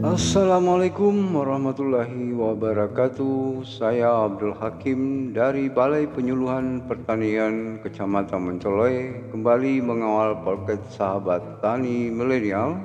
Assalamualaikum 0.00 1.36
warahmatullahi 1.36 2.32
wabarakatuh. 2.32 3.60
Saya 3.60 4.24
Abdul 4.24 4.56
Hakim 4.56 5.32
dari 5.36 5.68
Balai 5.68 6.08
Penyuluhan 6.08 6.88
Pertanian 6.88 7.76
Kecamatan 7.84 8.40
Mencoloi 8.40 9.28
kembali 9.28 9.84
mengawal 9.84 10.40
podcast 10.40 10.80
Sahabat 10.96 11.60
Tani 11.60 12.08
Milenial. 12.08 12.80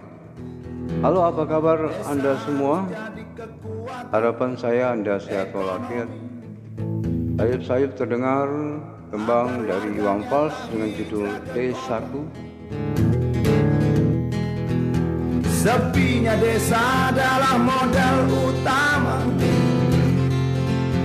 Halo, 1.00 1.24
apa 1.24 1.48
kabar 1.48 1.88
Anda 2.12 2.36
semua? 2.44 2.84
Harapan 4.12 4.60
saya 4.60 4.92
Anda 4.92 5.16
sehat 5.24 5.56
walafiat. 5.56 6.12
Sayup-sayup 7.40 7.96
terdengar 7.96 8.52
kembang 9.16 9.64
dari 9.64 9.96
Iwan 9.96 10.28
Fals 10.28 10.60
dengan 10.68 10.92
judul 10.92 11.32
D1 11.56 12.04
Sepinya 15.68 16.32
desa 16.40 17.12
adalah 17.12 17.60
modal 17.60 18.18
utama 18.32 19.20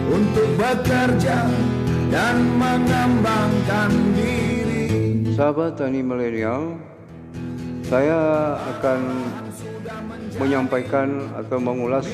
Untuk 0.06 0.54
bekerja 0.54 1.50
dan 2.14 2.36
mengembangkan 2.62 3.90
diri. 4.14 4.86
Sahabat 5.34 5.82
Tani 5.82 5.98
Milenial, 6.06 6.78
saya 7.90 8.54
akan 8.78 9.00
menyampaikan 10.38 11.26
atau 11.34 11.58
mengulas 11.58 12.06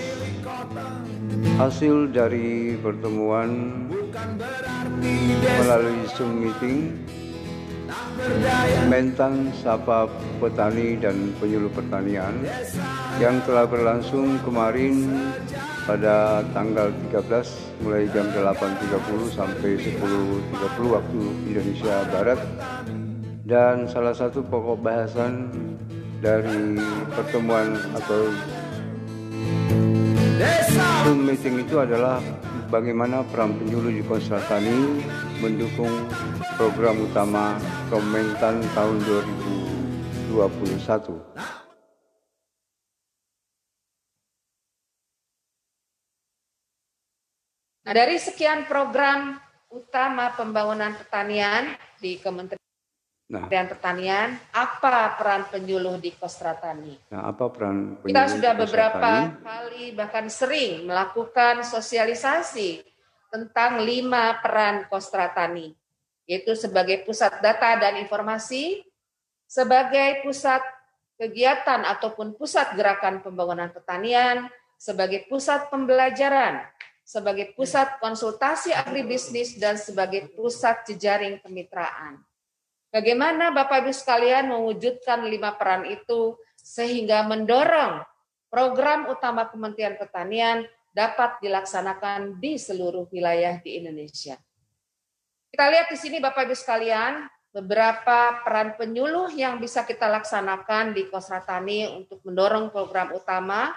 hasil 1.61 2.17
dari 2.17 2.81
pertemuan 2.81 3.77
melalui 5.61 6.01
Zoom 6.17 6.49
meeting 6.49 6.97
Mentan 8.91 9.55
Sapa 9.55 10.11
Petani 10.43 10.99
dan 10.99 11.31
Penyuluh 11.39 11.71
Pertanian 11.71 12.35
yang 13.23 13.39
telah 13.47 13.65
berlangsung 13.69 14.43
kemarin 14.43 15.07
pada 15.87 16.43
tanggal 16.51 16.91
13 17.15 17.87
mulai 17.87 18.11
jam 18.11 18.27
8.30 18.35 19.39
sampai 19.39 19.71
10.30 19.79 20.95
waktu 20.95 21.21
Indonesia 21.47 21.95
Barat. 22.11 22.41
Dan 23.49 23.89
salah 23.89 24.13
satu 24.13 24.45
pokok 24.45 24.85
bahasan 24.85 25.49
dari 26.21 26.77
pertemuan 27.15 27.79
atau 27.97 28.29
Zoom 31.07 31.25
meeting 31.25 31.65
itu 31.65 31.81
adalah 31.81 32.21
bagaimana 32.69 33.25
peran 33.33 33.57
penyuluh 33.57 33.91
di 33.91 34.05
Konstantani 34.05 35.03
mendukung 35.41 35.91
program 36.59 37.07
utama 37.07 37.55
Kementan 37.87 38.59
tahun 38.75 38.99
2021. 40.35 41.23
Nah, 47.87 47.95
dari 47.95 48.19
sekian 48.19 48.67
program 48.67 49.39
utama 49.71 50.35
pembangunan 50.35 50.99
pertanian 50.99 51.79
di 52.03 52.19
Kementerian 52.19 52.59
Nah, 53.29 53.45
Pertanian, 53.45 54.41
apa 54.57 55.21
peran 55.21 55.45
penyuluh 55.53 56.01
di 56.01 56.17
Kostratani? 56.17 56.97
Nah, 57.13 57.29
apa 57.29 57.53
peran 57.53 58.01
penyuluh 58.01 58.09
Kita 58.09 58.25
sudah 58.25 58.53
beberapa 58.57 59.37
kali 59.45 59.93
bahkan 59.93 60.33
sering 60.33 60.89
melakukan 60.89 61.61
sosialisasi 61.61 62.81
tentang 63.29 63.85
lima 63.85 64.41
peran 64.41 64.89
Kostratani, 64.89 65.77
yaitu 66.29 66.53
sebagai 66.53 67.09
pusat 67.09 67.41
data 67.41 67.81
dan 67.81 67.97
informasi, 68.05 68.85
sebagai 69.49 70.21
pusat 70.21 70.61
kegiatan 71.17 71.83
ataupun 71.89 72.37
pusat 72.37 72.77
gerakan 72.77 73.25
pembangunan 73.25 73.73
pertanian, 73.73 74.53
sebagai 74.77 75.25
pusat 75.27 75.73
pembelajaran, 75.73 76.63
sebagai 77.03 77.57
pusat 77.57 77.97
konsultasi 77.99 78.71
agribisnis, 78.77 79.57
dan 79.57 79.81
sebagai 79.81 80.29
pusat 80.37 80.85
jejaring 80.87 81.41
kemitraan. 81.41 82.21
Bagaimana 82.93 83.49
Bapak 83.53 83.85
Ibu 83.85 83.93
sekalian 83.93 84.53
mewujudkan 84.53 85.25
lima 85.25 85.57
peran 85.57 85.89
itu 85.89 86.37
sehingga 86.57 87.25
mendorong 87.25 88.05
program 88.49 89.09
utama 89.13 89.49
Kementerian 89.49 89.97
Pertanian 89.97 90.65
dapat 90.93 91.37
dilaksanakan 91.41 92.41
di 92.41 92.57
seluruh 92.57 93.09
wilayah 93.13 93.61
di 93.61 93.77
Indonesia. 93.77 94.41
Kita 95.49 95.65
lihat 95.73 95.89
di 95.89 95.97
sini 95.97 96.21
Bapak 96.21 96.45
Ibu 96.45 96.53
sekalian, 96.53 97.25
beberapa 97.57 98.45
peran 98.45 98.77
penyuluh 98.77 99.33
yang 99.33 99.57
bisa 99.57 99.89
kita 99.89 100.05
laksanakan 100.05 100.93
di 100.93 101.09
Kosratani 101.09 101.89
untuk 101.89 102.21
mendorong 102.29 102.69
program 102.69 103.17
utama. 103.17 103.73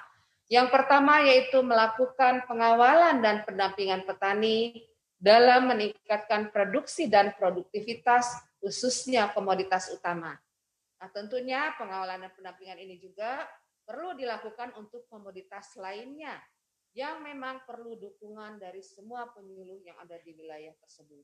Yang 0.52 0.68
pertama 0.68 1.24
yaitu 1.24 1.64
melakukan 1.64 2.44
pengawalan 2.44 3.24
dan 3.24 3.48
pendampingan 3.48 4.04
petani 4.04 4.84
dalam 5.16 5.72
meningkatkan 5.72 6.52
produksi 6.52 7.08
dan 7.08 7.32
produktivitas 7.40 8.28
khususnya 8.60 9.32
komoditas 9.32 9.88
utama. 9.96 10.36
Nah, 11.00 11.10
tentunya 11.16 11.72
pengawalan 11.80 12.28
dan 12.28 12.32
pendampingan 12.36 12.84
ini 12.84 13.00
juga 13.00 13.48
perlu 13.88 14.12
dilakukan 14.20 14.76
untuk 14.76 15.08
komoditas 15.08 15.72
lainnya 15.80 16.36
yang 16.92 17.24
memang 17.24 17.64
perlu 17.64 17.96
dukungan 17.96 18.60
dari 18.60 18.84
semua 18.84 19.32
penyuluh 19.32 19.80
yang 19.88 19.96
ada 20.04 20.20
di 20.20 20.36
wilayah 20.36 20.76
tersebut. 20.84 21.24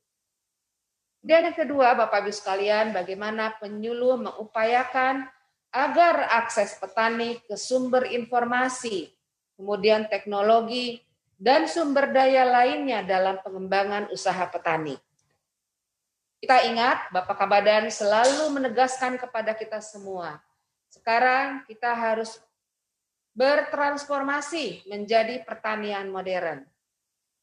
Dan 1.27 1.51
yang 1.51 1.57
kedua, 1.59 1.91
Bapak 1.91 2.23
Ibu 2.23 2.31
sekalian, 2.31 2.95
bagaimana 2.95 3.51
penyuluh 3.59 4.15
mengupayakan 4.15 5.27
agar 5.75 6.23
akses 6.39 6.79
petani 6.79 7.35
ke 7.43 7.59
sumber 7.59 8.07
informasi, 8.07 9.11
kemudian 9.59 10.07
teknologi, 10.07 11.03
dan 11.35 11.67
sumber 11.67 12.15
daya 12.15 12.47
lainnya 12.47 13.03
dalam 13.03 13.43
pengembangan 13.43 14.07
usaha 14.07 14.47
petani. 14.47 14.95
Kita 16.39 16.63
ingat, 16.63 17.11
Bapak 17.11 17.43
Kabadan 17.43 17.91
selalu 17.91 18.47
menegaskan 18.55 19.19
kepada 19.19 19.51
kita 19.51 19.83
semua. 19.83 20.39
Sekarang 20.87 21.67
kita 21.67 21.91
harus 21.91 22.39
bertransformasi 23.35 24.87
menjadi 24.87 25.43
pertanian 25.43 26.07
modern. 26.07 26.63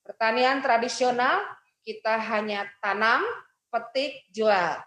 Pertanian 0.00 0.64
tradisional 0.64 1.44
kita 1.84 2.16
hanya 2.32 2.64
tanam, 2.80 3.20
petik, 3.74 4.30
jual. 4.30 4.78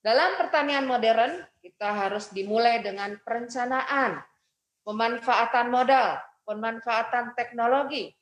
Dalam 0.00 0.40
pertanian 0.40 0.88
modern 0.88 1.44
kita 1.60 1.92
harus 1.92 2.32
dimulai 2.32 2.80
dengan 2.80 3.20
perencanaan, 3.20 4.24
pemanfaatan 4.88 5.68
modal, 5.68 6.16
pemanfaatan 6.48 7.36
teknologi, 7.36 8.16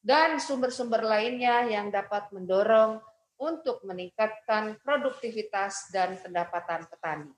dan 0.00 0.38
sumber-sumber 0.38 1.02
lainnya 1.02 1.66
yang 1.66 1.90
dapat 1.90 2.30
mendorong 2.30 3.02
untuk 3.42 3.82
meningkatkan 3.82 4.78
produktivitas 4.86 5.90
dan 5.90 6.14
pendapatan 6.22 6.86
petani. 6.86 7.34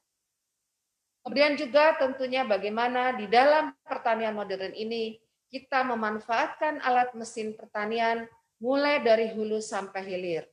Kemudian 1.23 1.55
juga 1.55 1.95
tentunya 1.97 2.43
bagaimana 2.43 3.15
di 3.15 3.31
dalam 3.31 3.73
pertanian 3.87 4.35
modern 4.35 4.75
ini 4.75 5.17
kita 5.49 5.87
memanfaatkan 5.87 6.83
alat 6.83 7.15
mesin 7.15 7.55
pertanian 7.55 8.27
mulai 8.59 9.03
dari 9.03 9.31
hulu 9.31 9.63
sampai 9.63 10.03
hilir. 10.07 10.52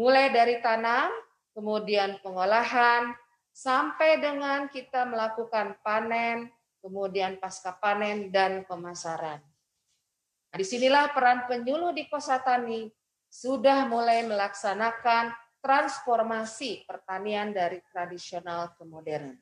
Mulai 0.00 0.32
dari 0.32 0.64
tanam, 0.64 1.12
kemudian 1.52 2.16
pengolahan, 2.24 3.12
sampai 3.52 4.16
dengan 4.16 4.64
kita 4.72 5.04
melakukan 5.04 5.76
panen, 5.84 6.48
kemudian 6.80 7.36
pasca 7.36 7.76
panen 7.76 8.32
dan 8.32 8.64
pemasaran. 8.64 9.44
Nah, 10.48 10.56
di 10.56 10.64
sinilah 10.64 11.12
peran 11.12 11.44
penyuluh 11.44 11.92
di 11.92 12.08
Kosatani 12.08 12.88
sudah 13.28 13.84
mulai 13.84 14.24
melaksanakan 14.24 15.36
transformasi 15.60 16.88
pertanian 16.88 17.52
dari 17.52 17.84
tradisional 17.92 18.72
ke 18.80 18.82
modern. 18.88 19.36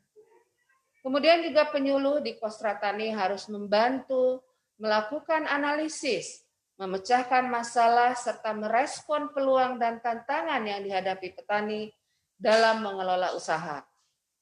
Kemudian 0.99 1.47
juga 1.47 1.71
penyuluh 1.71 2.19
di 2.19 2.35
Kostratani 2.35 3.15
harus 3.15 3.47
membantu 3.47 4.43
melakukan 4.83 5.47
analisis, 5.47 6.43
memecahkan 6.79 7.51
masalah, 7.51 8.15
serta 8.15 8.55
merespon 8.55 9.35
peluang 9.35 9.83
dan 9.83 9.99
tantangan 9.99 10.63
yang 10.63 10.81
dihadapi 10.87 11.35
petani 11.35 11.91
dalam 12.39 12.87
mengelola 12.87 13.35
usaha. 13.35 13.83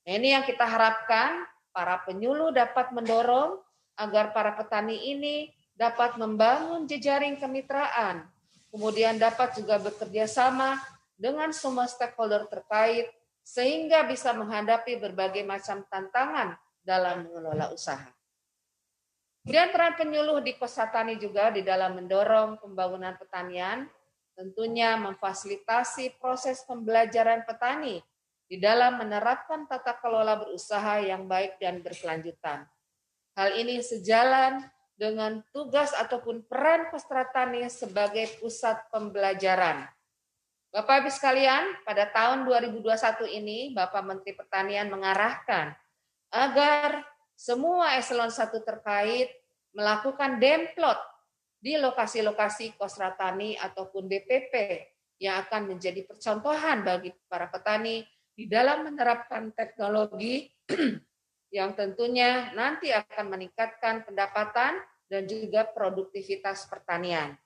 Ini 0.04 0.38
yang 0.38 0.44
kita 0.44 0.68
harapkan 0.68 1.48
para 1.72 1.98
penyuluh 2.04 2.52
dapat 2.52 2.92
mendorong 2.92 3.58
agar 3.96 4.36
para 4.36 4.52
petani 4.54 5.16
ini 5.16 5.50
dapat 5.72 6.20
membangun 6.20 6.84
jejaring 6.84 7.40
kemitraan 7.40 8.28
kemudian 8.76 9.16
dapat 9.16 9.56
juga 9.56 9.80
bekerja 9.80 10.28
sama 10.28 10.76
dengan 11.16 11.48
semua 11.48 11.88
stakeholder 11.88 12.44
terkait 12.44 13.08
sehingga 13.40 14.04
bisa 14.04 14.36
menghadapi 14.36 15.00
berbagai 15.00 15.48
macam 15.48 15.80
tantangan 15.88 16.60
dalam 16.84 17.24
mengelola 17.24 17.72
usaha. 17.72 18.04
Kemudian 19.46 19.70
peran 19.70 19.94
penyuluh 19.94 20.42
di 20.42 20.58
Kosatani 20.58 21.22
juga 21.22 21.54
di 21.54 21.62
dalam 21.62 21.94
mendorong 21.94 22.58
pembangunan 22.58 23.14
pertanian, 23.14 23.86
tentunya 24.34 24.98
memfasilitasi 24.98 26.18
proses 26.18 26.66
pembelajaran 26.66 27.46
petani 27.46 28.02
di 28.50 28.58
dalam 28.58 28.98
menerapkan 28.98 29.70
tata 29.70 29.94
kelola 30.02 30.34
berusaha 30.42 30.98
yang 30.98 31.30
baik 31.30 31.62
dan 31.62 31.78
berkelanjutan. 31.78 32.66
Hal 33.38 33.54
ini 33.54 33.86
sejalan 33.86 34.66
dengan 34.98 35.46
tugas 35.54 35.94
ataupun 35.94 36.42
peran 36.50 36.90
Kostra 36.90 37.22
Tani 37.30 37.70
sebagai 37.70 38.26
pusat 38.42 38.82
pembelajaran. 38.90 39.86
Bapak 40.74 41.06
Ibu 41.06 41.10
sekalian, 41.14 41.86
pada 41.86 42.10
tahun 42.10 42.50
2021 42.50 43.30
ini 43.30 43.70
Bapak 43.70 44.02
Menteri 44.02 44.34
Pertanian 44.34 44.90
mengarahkan 44.90 45.70
agar 46.34 47.06
semua 47.36 48.00
eselon 48.00 48.32
1 48.32 48.48
terkait 48.64 49.28
melakukan 49.76 50.40
demplot 50.40 50.96
di 51.60 51.76
lokasi-lokasi 51.76 52.80
Kostra 52.80 53.12
Tani 53.12 53.60
ataupun 53.60 54.08
DPP 54.08 54.54
yang 55.20 55.44
akan 55.44 55.76
menjadi 55.76 56.04
percontohan 56.08 56.80
bagi 56.80 57.12
para 57.28 57.52
petani 57.52 58.04
di 58.32 58.48
dalam 58.48 58.88
menerapkan 58.88 59.52
teknologi 59.52 60.48
yang 61.56 61.72
tentunya 61.76 62.52
nanti 62.52 62.92
akan 62.92 63.32
meningkatkan 63.32 64.04
pendapatan 64.04 64.80
dan 65.08 65.24
juga 65.24 65.64
produktivitas 65.64 66.68
pertanian. 66.68 67.36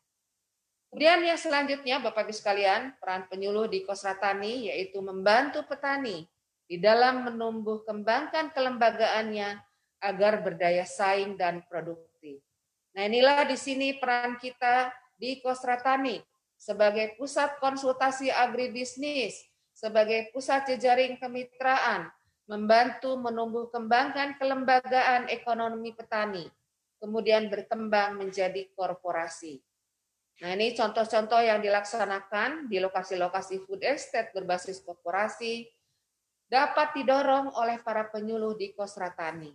Kemudian 0.90 1.22
yang 1.22 1.38
selanjutnya 1.38 2.02
Bapak 2.02 2.26
Ibu 2.26 2.34
sekalian, 2.34 2.98
peran 2.98 3.30
penyuluh 3.30 3.70
di 3.70 3.86
Kosratani 3.86 4.66
yaitu 4.74 4.98
membantu 4.98 5.62
petani 5.62 6.26
di 6.66 6.82
dalam 6.82 7.30
menumbuh 7.30 7.86
kembangkan 7.86 8.50
kelembagaannya 8.50 9.69
agar 10.00 10.40
berdaya 10.40 10.88
saing 10.88 11.36
dan 11.36 11.62
produktif. 11.68 12.40
Nah 12.96 13.06
inilah 13.06 13.46
di 13.46 13.54
sini 13.54 13.96
peran 14.00 14.40
kita 14.40 14.90
di 15.14 15.38
Kosratani 15.38 16.18
sebagai 16.60 17.16
pusat 17.16 17.56
konsultasi 17.56 18.28
agribisnis, 18.28 19.36
sebagai 19.72 20.28
pusat 20.32 20.68
jejaring 20.68 21.16
kemitraan, 21.16 22.12
membantu 22.44 23.16
menumbuh 23.16 23.72
kembangkan 23.72 24.36
kelembagaan 24.36 25.30
ekonomi 25.32 25.96
petani, 25.96 26.44
kemudian 27.00 27.48
berkembang 27.48 28.20
menjadi 28.20 28.68
korporasi. 28.76 29.62
Nah 30.40 30.56
ini 30.56 30.72
contoh-contoh 30.76 31.40
yang 31.40 31.60
dilaksanakan 31.64 32.68
di 32.68 32.80
lokasi-lokasi 32.80 33.64
food 33.64 33.84
estate 33.84 34.32
berbasis 34.32 34.80
korporasi 34.84 35.68
dapat 36.48 36.96
didorong 36.96 37.54
oleh 37.56 37.80
para 37.80 38.08
penyuluh 38.08 38.56
di 38.56 38.72
Kosratani. 38.76 39.52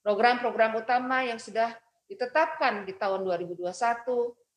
Program-program 0.00 0.80
utama 0.80 1.20
yang 1.24 1.36
sudah 1.36 1.76
ditetapkan 2.08 2.88
di 2.88 2.96
tahun 2.96 3.22
2021 3.22 3.68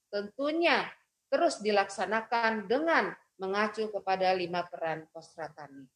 tentunya 0.07 0.87
terus 1.27 1.59
dilaksanakan 1.59 2.69
dengan 2.69 3.11
mengacu 3.41 3.89
kepada 3.89 4.31
lima 4.37 4.63
peran 4.69 5.09
Kosratani. 5.09 5.89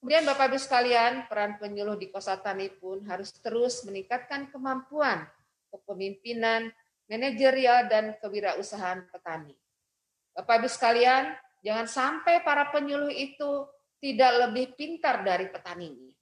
Kemudian 0.00 0.28
Bapak 0.28 0.52
Ibu 0.52 0.58
sekalian, 0.60 1.26
peran 1.26 1.56
penyuluh 1.58 1.96
di 1.98 2.12
Kosatani 2.12 2.70
pun 2.78 3.02
harus 3.08 3.32
terus 3.42 3.82
meningkatkan 3.88 4.48
kemampuan 4.52 5.24
kepemimpinan, 5.72 6.70
manajerial, 7.10 7.90
dan 7.90 8.14
kewirausahaan 8.20 9.08
petani. 9.10 9.56
Bapak 10.36 10.62
Ibu 10.62 10.68
sekalian, 10.68 11.32
jangan 11.64 11.88
sampai 11.88 12.44
para 12.44 12.68
penyuluh 12.70 13.10
itu 13.10 13.66
tidak 13.98 14.46
lebih 14.46 14.76
pintar 14.76 15.24
dari 15.24 15.48
petani. 15.48 16.15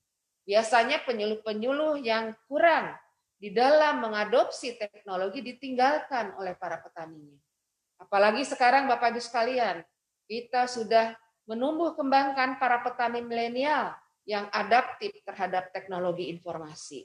Biasanya 0.44 1.00
penyuluh-penyuluh 1.08 2.05
yang 2.05 2.37
kurang 2.44 2.93
di 3.41 3.49
dalam 3.52 4.05
mengadopsi 4.05 4.76
teknologi 4.76 5.41
ditinggalkan 5.41 6.37
oleh 6.37 6.52
para 6.56 6.81
petaninya. 6.81 7.37
Apalagi 8.00 8.44
sekarang 8.44 8.85
Bapak 8.85 9.17
Ibu 9.17 9.20
sekalian, 9.25 9.81
kita 10.29 10.69
sudah 10.69 11.17
menumbuh 11.44 11.96
kembangkan 11.96 12.56
para 12.56 12.81
petani 12.81 13.20
milenial 13.20 13.93
yang 14.25 14.49
adaptif 14.52 15.12
terhadap 15.25 15.69
teknologi 15.73 16.32
informasi. 16.32 17.05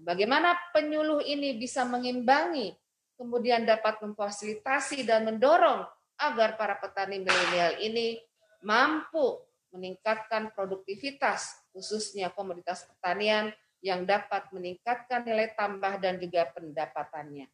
Bagaimana 0.00 0.54
penyuluh 0.70 1.22
ini 1.26 1.58
bisa 1.58 1.82
mengimbangi, 1.82 2.74
kemudian 3.18 3.66
dapat 3.66 3.98
memfasilitasi 4.00 5.02
dan 5.02 5.26
mendorong 5.26 5.84
agar 6.16 6.54
para 6.54 6.78
petani 6.78 7.20
milenial 7.20 7.78
ini 7.82 8.22
mampu 8.62 9.42
meningkatkan 9.70 10.50
produktivitas, 10.54 11.58
khususnya 11.70 12.30
komoditas 12.34 12.86
pertanian 12.86 13.54
yang 13.80 14.04
dapat 14.04 14.50
meningkatkan 14.52 15.24
nilai 15.24 15.54
tambah 15.56 15.96
dan 16.02 16.20
juga 16.20 16.50
pendapatannya. 16.52 17.48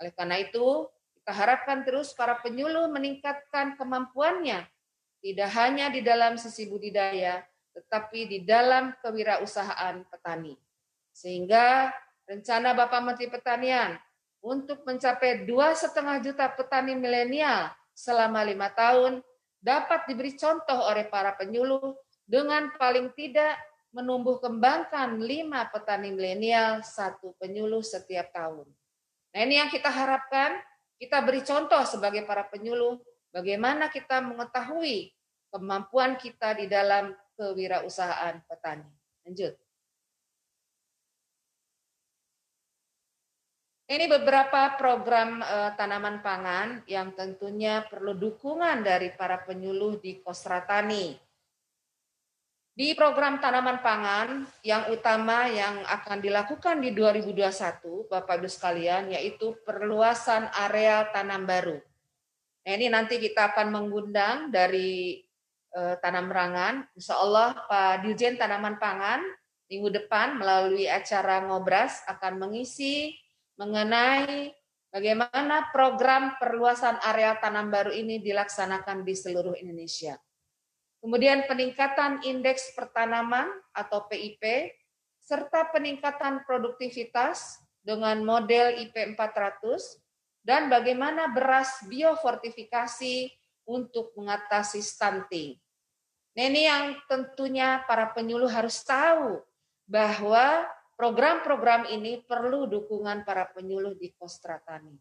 Oleh 0.00 0.12
karena 0.16 0.40
itu, 0.40 0.88
kita 1.20 1.32
harapkan 1.36 1.84
terus 1.84 2.16
para 2.16 2.40
penyuluh 2.40 2.88
meningkatkan 2.90 3.76
kemampuannya 3.76 4.66
tidak 5.20 5.50
hanya 5.52 5.92
di 5.92 6.00
dalam 6.00 6.40
sisi 6.40 6.64
budidaya, 6.66 7.44
tetapi 7.76 8.24
di 8.24 8.38
dalam 8.42 8.96
kewirausahaan 9.04 10.00
petani. 10.08 10.56
Sehingga 11.12 11.92
rencana 12.24 12.72
Bapak 12.72 13.00
Menteri 13.04 13.28
Pertanian 13.28 14.00
untuk 14.40 14.80
mencapai 14.88 15.44
dua 15.44 15.76
setengah 15.76 16.24
juta 16.24 16.48
petani 16.48 16.96
milenial 16.96 17.68
selama 17.92 18.40
lima 18.40 18.72
tahun 18.72 19.20
dapat 19.60 20.08
diberi 20.08 20.34
contoh 20.34 20.88
oleh 20.88 21.06
para 21.06 21.36
penyuluh 21.36 21.94
dengan 22.24 22.72
paling 22.80 23.12
tidak 23.12 23.60
menumbuh 23.92 24.40
kembangkan 24.40 25.20
lima 25.20 25.68
petani 25.68 26.14
milenial 26.14 26.80
satu 26.80 27.36
penyuluh 27.36 27.84
setiap 27.84 28.32
tahun. 28.32 28.66
Nah 29.30 29.40
ini 29.44 29.60
yang 29.60 29.70
kita 29.70 29.90
harapkan, 29.92 30.58
kita 30.96 31.22
beri 31.22 31.44
contoh 31.44 31.82
sebagai 31.86 32.24
para 32.26 32.46
penyuluh 32.48 32.98
bagaimana 33.30 33.90
kita 33.90 34.22
mengetahui 34.22 35.10
kemampuan 35.50 36.14
kita 36.18 36.54
di 36.54 36.70
dalam 36.70 37.14
kewirausahaan 37.34 38.42
petani. 38.46 38.86
Lanjut. 39.26 39.54
Ini 43.90 44.06
beberapa 44.06 44.78
program 44.78 45.42
uh, 45.42 45.74
tanaman 45.74 46.22
pangan 46.22 46.86
yang 46.86 47.10
tentunya 47.10 47.82
perlu 47.90 48.14
dukungan 48.14 48.86
dari 48.86 49.10
para 49.10 49.42
penyuluh 49.42 49.98
di 49.98 50.22
Kosratani. 50.22 51.18
Di 52.70 52.94
program 52.94 53.42
tanaman 53.42 53.82
pangan 53.82 54.46
yang 54.62 54.94
utama 54.94 55.50
yang 55.50 55.82
akan 55.90 56.22
dilakukan 56.22 56.78
di 56.78 56.94
2021, 56.94 58.06
Bapak 58.06 58.38
Ibu 58.38 58.46
sekalian, 58.46 59.10
yaitu 59.10 59.58
perluasan 59.66 60.46
area 60.54 61.10
tanam 61.10 61.42
baru. 61.42 61.82
Nah, 62.62 62.70
ini 62.70 62.86
nanti 62.94 63.18
kita 63.18 63.50
akan 63.50 63.74
mengundang 63.74 64.54
dari 64.54 65.18
eh, 65.74 65.94
Tanam 65.98 66.30
Rangan. 66.30 66.94
Insya 66.94 67.18
Allah 67.18 67.58
Pak 67.66 68.06
Dirjen 68.06 68.38
Tanaman 68.38 68.78
Pangan 68.78 69.18
minggu 69.66 69.90
depan 69.90 70.38
melalui 70.38 70.86
acara 70.86 71.42
ngobras 71.42 72.06
akan 72.06 72.38
mengisi 72.38 73.18
mengenai 73.60 74.56
bagaimana 74.88 75.68
program 75.68 76.40
perluasan 76.40 76.96
area 77.04 77.36
tanam 77.36 77.68
baru 77.68 77.92
ini 77.92 78.24
dilaksanakan 78.24 79.04
di 79.04 79.12
seluruh 79.12 79.52
Indonesia. 79.60 80.16
Kemudian 81.04 81.44
peningkatan 81.44 82.24
indeks 82.24 82.72
pertanaman 82.72 83.52
atau 83.76 84.08
PIP 84.08 84.72
serta 85.20 85.68
peningkatan 85.68 86.48
produktivitas 86.48 87.60
dengan 87.84 88.24
model 88.24 88.80
IP 88.80 88.96
400 89.16 89.60
dan 90.40 90.72
bagaimana 90.72 91.28
beras 91.28 91.84
biofortifikasi 91.84 93.28
untuk 93.68 94.12
mengatasi 94.16 94.80
stunting. 94.80 95.56
Nah 96.36 96.44
ini 96.48 96.64
yang 96.64 96.96
tentunya 97.08 97.84
para 97.84 98.08
penyuluh 98.12 98.48
harus 98.48 98.80
tahu 98.84 99.40
bahwa 99.84 100.64
program-program 101.00 101.88
ini 101.88 102.20
perlu 102.20 102.68
dukungan 102.68 103.24
para 103.24 103.48
penyuluh 103.48 103.96
di 103.96 104.12
Kostratani. 104.12 104.92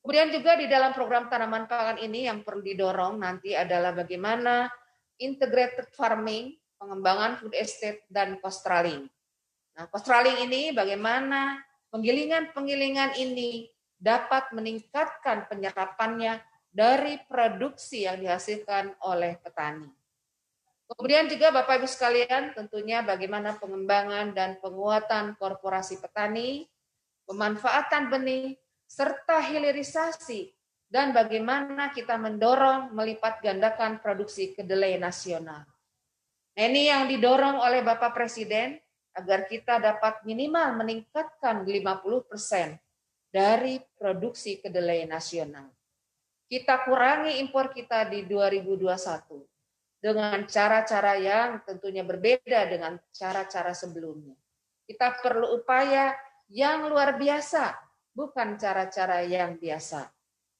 Kemudian 0.00 0.32
juga 0.32 0.56
di 0.56 0.64
dalam 0.64 0.96
program 0.96 1.28
tanaman 1.28 1.68
pangan 1.68 2.00
ini 2.00 2.24
yang 2.24 2.40
perlu 2.40 2.64
didorong 2.64 3.20
nanti 3.20 3.52
adalah 3.52 3.92
bagaimana 3.92 4.72
integrated 5.20 5.92
farming, 5.92 6.56
pengembangan 6.80 7.44
food 7.44 7.52
estate, 7.52 8.08
dan 8.08 8.40
kostraling. 8.40 9.04
Nah, 9.76 9.84
kostraling 9.92 10.48
ini 10.48 10.72
bagaimana 10.72 11.60
penggilingan-penggilingan 11.92 13.20
ini 13.20 13.68
dapat 14.00 14.48
meningkatkan 14.56 15.44
penyerapannya 15.44 16.40
dari 16.72 17.20
produksi 17.28 18.08
yang 18.08 18.16
dihasilkan 18.16 18.96
oleh 19.04 19.36
petani. 19.44 19.92
Kemudian 20.92 21.24
juga 21.30 21.48
Bapak 21.48 21.80
Ibu 21.80 21.88
sekalian 21.88 22.52
tentunya 22.52 23.00
bagaimana 23.00 23.56
pengembangan 23.56 24.36
dan 24.36 24.60
penguatan 24.60 25.34
korporasi 25.40 25.98
petani, 25.98 26.68
pemanfaatan 27.24 28.12
benih, 28.12 28.60
serta 28.84 29.40
hilirisasi, 29.40 30.52
dan 30.92 31.16
bagaimana 31.16 31.90
kita 31.96 32.20
mendorong 32.20 32.92
melipat 32.92 33.40
gandakan 33.40 34.04
produksi 34.04 34.52
kedelai 34.52 35.00
nasional. 35.00 35.64
Nah 36.52 36.64
ini 36.68 36.92
yang 36.92 37.08
didorong 37.08 37.56
oleh 37.64 37.80
Bapak 37.80 38.12
Presiden 38.12 38.76
agar 39.16 39.48
kita 39.48 39.80
dapat 39.80 40.20
minimal 40.28 40.76
meningkatkan 40.84 41.64
50% 41.64 42.76
dari 43.32 43.80
produksi 43.96 44.60
kedelai 44.60 45.08
nasional 45.08 45.72
kita 46.52 46.84
kurangi 46.84 47.40
impor 47.40 47.72
kita 47.72 48.04
di 48.12 48.28
2021 48.28 49.40
dengan 50.02 50.42
cara-cara 50.50 51.14
yang 51.14 51.62
tentunya 51.62 52.02
berbeda 52.02 52.66
dengan 52.66 52.98
cara-cara 53.14 53.70
sebelumnya. 53.70 54.34
Kita 54.82 55.22
perlu 55.22 55.62
upaya 55.62 56.10
yang 56.50 56.90
luar 56.90 57.14
biasa, 57.14 57.78
bukan 58.10 58.58
cara-cara 58.58 59.22
yang 59.22 59.54
biasa. 59.54 60.10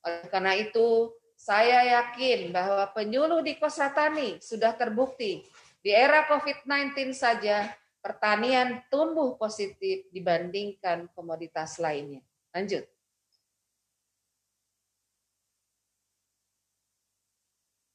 Oleh 0.06 0.30
karena 0.30 0.54
itu, 0.54 1.10
saya 1.34 1.82
yakin 2.00 2.54
bahwa 2.54 2.86
penyuluh 2.94 3.42
di 3.42 3.58
Kosatani 3.58 4.38
sudah 4.38 4.78
terbukti 4.78 5.42
di 5.82 5.90
era 5.90 6.22
COVID-19 6.30 7.10
saja 7.10 7.66
pertanian 7.98 8.78
tumbuh 8.86 9.34
positif 9.34 10.06
dibandingkan 10.14 11.10
komoditas 11.18 11.82
lainnya. 11.82 12.22
Lanjut. 12.54 12.86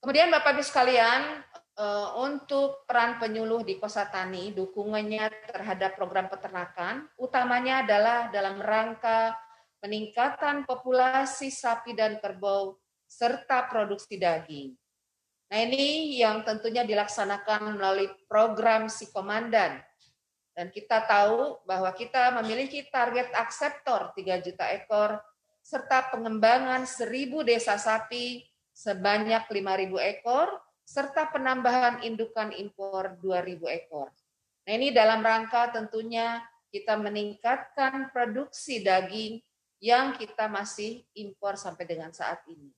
Kemudian 0.08 0.32
Bapak 0.32 0.56
Ibu 0.56 0.64
sekalian, 0.64 1.44
Eh, 1.78 2.10
untuk 2.18 2.90
peran 2.90 3.22
penyuluh 3.22 3.62
di 3.62 3.78
Kosatani, 3.78 4.50
dukungannya 4.50 5.30
terhadap 5.54 5.94
program 5.94 6.26
peternakan, 6.26 7.06
utamanya 7.22 7.86
adalah 7.86 8.34
dalam 8.34 8.58
rangka 8.58 9.38
peningkatan 9.78 10.66
populasi 10.66 11.54
sapi 11.54 11.94
dan 11.94 12.18
kerbau 12.18 12.82
serta 13.06 13.70
produksi 13.70 14.18
daging. 14.18 14.74
Nah 15.54 15.60
ini 15.70 16.18
yang 16.18 16.42
tentunya 16.42 16.82
dilaksanakan 16.82 17.78
melalui 17.78 18.10
program 18.26 18.90
si 18.90 19.14
komandan. 19.14 19.78
Dan 20.58 20.74
kita 20.74 21.06
tahu 21.06 21.62
bahwa 21.62 21.94
kita 21.94 22.34
memiliki 22.42 22.90
target 22.90 23.30
akseptor 23.38 24.18
3 24.18 24.42
juta 24.42 24.66
ekor, 24.74 25.22
serta 25.62 26.10
pengembangan 26.10 26.90
1000 26.90 27.46
desa 27.46 27.78
sapi 27.78 28.42
sebanyak 28.78 29.50
5.000 29.50 29.90
ekor, 30.14 30.54
serta 30.86 31.34
penambahan 31.34 32.06
indukan 32.06 32.54
impor 32.54 33.18
2.000 33.18 33.58
ekor. 33.74 34.14
Nah 34.70 34.72
ini 34.78 34.94
dalam 34.94 35.26
rangka 35.26 35.74
tentunya 35.74 36.46
kita 36.70 36.94
meningkatkan 36.94 38.14
produksi 38.14 38.86
daging 38.86 39.42
yang 39.82 40.14
kita 40.14 40.46
masih 40.46 41.02
impor 41.18 41.58
sampai 41.58 41.90
dengan 41.90 42.14
saat 42.14 42.46
ini. 42.46 42.70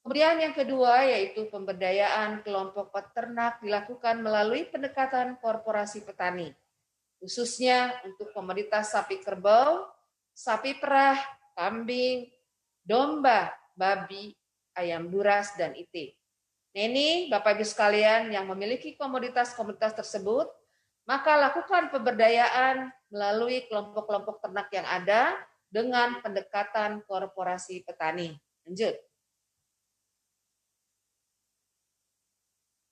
Kemudian 0.00 0.36
yang 0.36 0.52
kedua 0.52 1.04
yaitu 1.08 1.48
pemberdayaan 1.48 2.44
kelompok 2.44 2.92
peternak 2.92 3.60
dilakukan 3.64 4.20
melalui 4.20 4.68
pendekatan 4.68 5.40
korporasi 5.40 6.04
petani, 6.04 6.52
khususnya 7.20 8.04
untuk 8.04 8.28
komoditas 8.36 8.92
sapi 8.92 9.24
kerbau, 9.24 9.88
sapi 10.36 10.76
perah, 10.76 11.16
kambing, 11.56 12.28
domba, 12.84 13.48
babi, 13.72 14.36
ayam 14.74 15.08
buras, 15.08 15.54
dan 15.56 15.72
itik. 15.74 16.18
Nah 16.74 16.82
ini 16.90 17.30
Bapak 17.30 17.54
Ibu 17.54 17.64
sekalian 17.64 18.34
yang 18.34 18.50
memiliki 18.50 18.98
komoditas-komoditas 18.98 19.94
tersebut, 19.94 20.50
maka 21.06 21.38
lakukan 21.38 21.94
pemberdayaan 21.94 22.90
melalui 23.14 23.62
kelompok-kelompok 23.70 24.42
ternak 24.42 24.68
yang 24.74 24.82
ada 24.82 25.38
dengan 25.70 26.18
pendekatan 26.18 27.06
korporasi 27.06 27.86
petani. 27.86 28.34
Lanjut. 28.66 28.98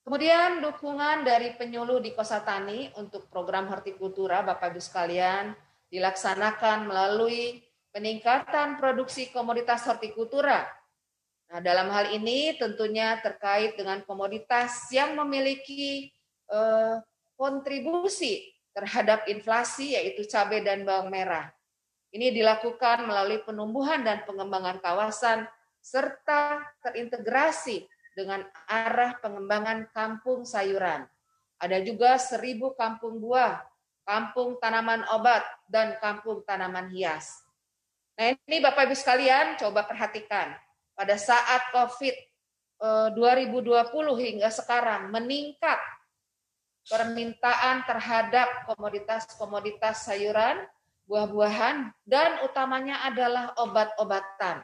Kemudian 0.03 0.63
dukungan 0.63 1.23
dari 1.23 1.55
penyuluh 1.55 2.03
di 2.03 2.11
Kosatani 2.11 2.91
untuk 2.99 3.31
program 3.31 3.71
hortikultura 3.71 4.43
Bapak 4.47 4.75
Ibu 4.75 4.83
sekalian 4.83 5.55
dilaksanakan 5.91 6.91
melalui 6.91 7.63
peningkatan 7.95 8.83
produksi 8.83 9.31
komoditas 9.31 9.87
hortikultura 9.87 10.82
Nah, 11.53 11.61
dalam 11.61 11.93
hal 11.93 12.17
ini 12.17 12.57
tentunya 12.57 13.21
terkait 13.21 13.77
dengan 13.77 14.01
komoditas 14.09 14.89
yang 14.89 15.13
memiliki 15.21 16.09
eh, 16.49 16.97
kontribusi 17.37 18.49
terhadap 18.73 19.29
inflasi 19.29 19.93
yaitu 19.93 20.25
cabai 20.25 20.65
dan 20.65 20.89
bawang 20.89 21.13
merah. 21.13 21.53
Ini 22.09 22.33
dilakukan 22.33 23.05
melalui 23.05 23.45
penumbuhan 23.45 24.01
dan 24.01 24.25
pengembangan 24.25 24.81
kawasan 24.81 25.45
serta 25.85 26.65
terintegrasi 26.81 27.85
dengan 28.17 28.49
arah 28.65 29.21
pengembangan 29.21 29.93
kampung 29.93 30.49
sayuran. 30.49 31.05
Ada 31.61 31.85
juga 31.85 32.17
seribu 32.17 32.73
kampung 32.81 33.21
buah, 33.21 33.61
kampung 34.09 34.57
tanaman 34.57 35.05
obat, 35.13 35.45
dan 35.69 36.01
kampung 36.01 36.41
tanaman 36.49 36.89
hias. 36.89 37.45
Nah 38.17 38.41
ini 38.49 38.57
Bapak 38.61 38.89
Ibu 38.89 38.97
sekalian 38.97 39.61
coba 39.61 39.85
perhatikan 39.85 40.57
pada 41.03 41.19
saat 41.19 41.75
COVID 41.75 42.15
2020 43.19 43.75
eh, 43.75 44.19
hingga 44.23 44.55
sekarang 44.55 45.11
meningkat 45.11 45.83
permintaan 46.87 47.83
terhadap 47.91 48.47
komoditas-komoditas 48.71 50.07
sayuran, 50.07 50.63
buah-buahan, 51.11 51.91
dan 52.07 52.47
utamanya 52.47 53.03
adalah 53.03 53.51
obat-obatan. 53.59 54.63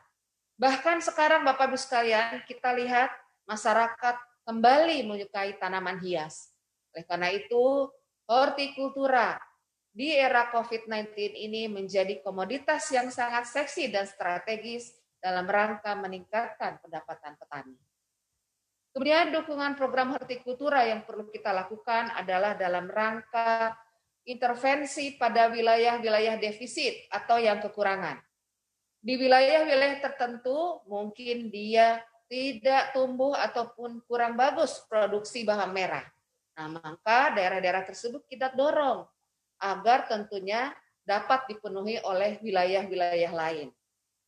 Bahkan 0.55 1.03
sekarang 1.03 1.43
Bapak 1.43 1.75
Ibu 1.75 1.79
sekalian, 1.79 2.47
kita 2.47 2.71
lihat 2.75 3.11
masyarakat 3.51 4.15
kembali 4.47 5.11
menyukai 5.11 5.59
tanaman 5.59 5.99
hias. 5.99 6.55
Oleh 6.95 7.03
karena 7.03 7.35
itu, 7.35 7.91
hortikultura 8.31 9.43
di 9.91 10.15
era 10.15 10.55
COVID-19 10.55 11.35
ini 11.35 11.67
menjadi 11.67 12.23
komoditas 12.23 12.87
yang 12.95 13.11
sangat 13.11 13.51
seksi 13.51 13.91
dan 13.91 14.07
strategis 14.07 14.98
dalam 15.19 15.47
rangka 15.47 15.95
meningkatkan 15.99 16.79
pendapatan 16.83 17.35
petani. 17.39 17.77
Kemudian 18.95 19.31
dukungan 19.31 19.79
program 19.79 20.17
hortikultura 20.17 20.83
yang 20.89 21.07
perlu 21.07 21.29
kita 21.31 21.55
lakukan 21.55 22.11
adalah 22.19 22.59
dalam 22.59 22.91
rangka 22.91 23.77
intervensi 24.27 25.15
pada 25.15 25.49
wilayah-wilayah 25.53 26.41
defisit 26.41 27.07
atau 27.13 27.39
yang 27.39 27.63
kekurangan. 27.63 28.19
Di 28.99 29.15
wilayah-wilayah 29.15 30.03
tertentu 30.03 30.83
mungkin 30.91 31.49
dia 31.49 32.03
tidak 32.29 32.93
tumbuh 32.93 33.33
ataupun 33.33 34.05
kurang 34.05 34.37
bagus 34.37 34.85
produksi 34.91 35.47
bahan 35.47 35.73
merah. 35.73 36.05
Nah, 36.59 36.69
maka 36.77 37.33
daerah-daerah 37.33 37.87
tersebut 37.87 38.27
kita 38.27 38.53
dorong 38.53 39.07
agar 39.63 40.11
tentunya 40.11 40.75
dapat 41.07 41.49
dipenuhi 41.49 42.03
oleh 42.05 42.37
wilayah-wilayah 42.43 43.33
lain. 43.33 43.73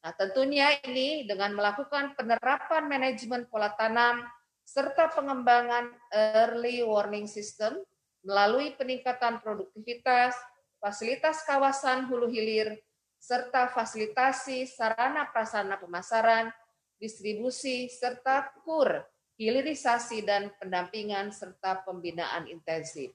Nah, 0.01 0.13
tentunya 0.17 0.81
ini 0.89 1.29
dengan 1.29 1.53
melakukan 1.53 2.17
penerapan 2.17 2.89
manajemen 2.89 3.45
pola 3.53 3.69
tanam 3.77 4.25
serta 4.65 5.13
pengembangan 5.13 5.93
early 6.13 6.81
warning 6.81 7.29
system 7.29 7.77
melalui 8.25 8.73
peningkatan 8.81 9.45
produktivitas, 9.45 10.33
fasilitas 10.81 11.45
kawasan 11.45 12.09
hulu 12.09 12.33
hilir, 12.33 12.81
serta 13.21 13.69
fasilitasi 13.69 14.65
sarana 14.65 15.29
prasarana 15.29 15.77
pemasaran, 15.77 16.49
distribusi, 16.97 17.93
serta 17.93 18.49
kur, 18.65 19.05
hilirisasi 19.37 20.25
dan 20.25 20.53
pendampingan 20.57 21.29
serta 21.29 21.85
pembinaan 21.85 22.49
intensif. 22.49 23.13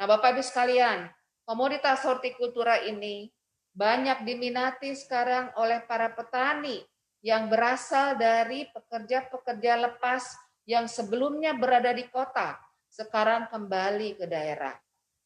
Nah, 0.00 0.08
Bapak 0.08 0.36
Ibu 0.36 0.44
sekalian, 0.44 1.12
komoditas 1.44 2.00
hortikultura 2.08 2.80
ini 2.88 3.28
banyak 3.74 4.26
diminati 4.26 4.92
sekarang 4.98 5.54
oleh 5.54 5.82
para 5.86 6.10
petani 6.10 6.82
yang 7.20 7.52
berasal 7.52 8.16
dari 8.16 8.66
pekerja-pekerja 8.72 9.76
lepas 9.90 10.24
yang 10.64 10.88
sebelumnya 10.88 11.52
berada 11.52 11.92
di 11.92 12.08
kota, 12.08 12.56
sekarang 12.88 13.50
kembali 13.52 14.18
ke 14.18 14.26
daerah. 14.26 14.74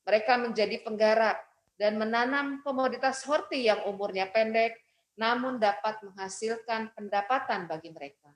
Mereka 0.05 0.37
menjadi 0.37 0.85
penggarap 0.85 1.39
dan 1.81 1.97
menanam 1.97 2.61
komoditas 2.61 3.25
horti 3.25 3.67
yang 3.67 3.83
umurnya 3.89 4.29
pendek, 4.31 4.77
namun 5.15 5.63
dapat 5.63 6.03
menghasilkan 6.03 6.93
pendapatan 6.93 7.71
bagi 7.71 7.91
mereka. 7.95 8.31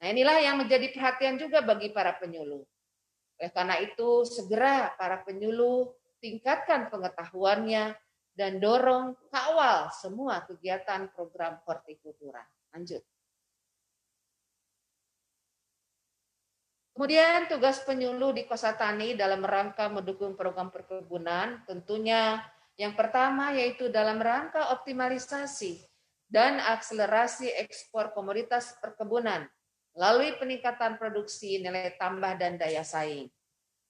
Nah 0.00 0.06
inilah 0.12 0.38
yang 0.40 0.56
menjadi 0.60 0.92
perhatian 0.92 1.40
juga 1.40 1.64
bagi 1.64 1.92
para 1.92 2.16
penyuluh. 2.16 2.64
Oleh 3.36 3.52
karena 3.52 3.76
itu, 3.80 4.24
segera 4.24 4.92
para 4.96 5.20
penyuluh 5.24 5.92
tingkatkan 6.20 6.88
pengetahuannya 6.88 7.92
dan 8.36 8.60
dorong 8.60 9.16
kawal 9.32 9.88
semua 9.96 10.44
kegiatan 10.44 11.08
program 11.16 11.56
hortikultura. 11.64 12.44
Lanjut. 12.76 13.00
Kemudian 16.96 17.44
tugas 17.48 17.84
penyuluh 17.84 18.32
di 18.32 18.48
Kosatani 18.48 19.16
dalam 19.16 19.44
rangka 19.44 19.88
mendukung 19.92 20.32
program 20.32 20.72
perkebunan 20.72 21.60
tentunya 21.68 22.40
yang 22.80 22.96
pertama 22.96 23.52
yaitu 23.52 23.92
dalam 23.92 24.16
rangka 24.16 24.72
optimalisasi 24.72 25.80
dan 26.28 26.56
akselerasi 26.56 27.52
ekspor 27.52 28.16
komoditas 28.16 28.80
perkebunan 28.80 29.44
melalui 29.92 30.36
peningkatan 30.40 30.96
produksi 30.96 31.60
nilai 31.60 31.96
tambah 32.00 32.36
dan 32.36 32.56
daya 32.56 32.80
saing. 32.80 33.28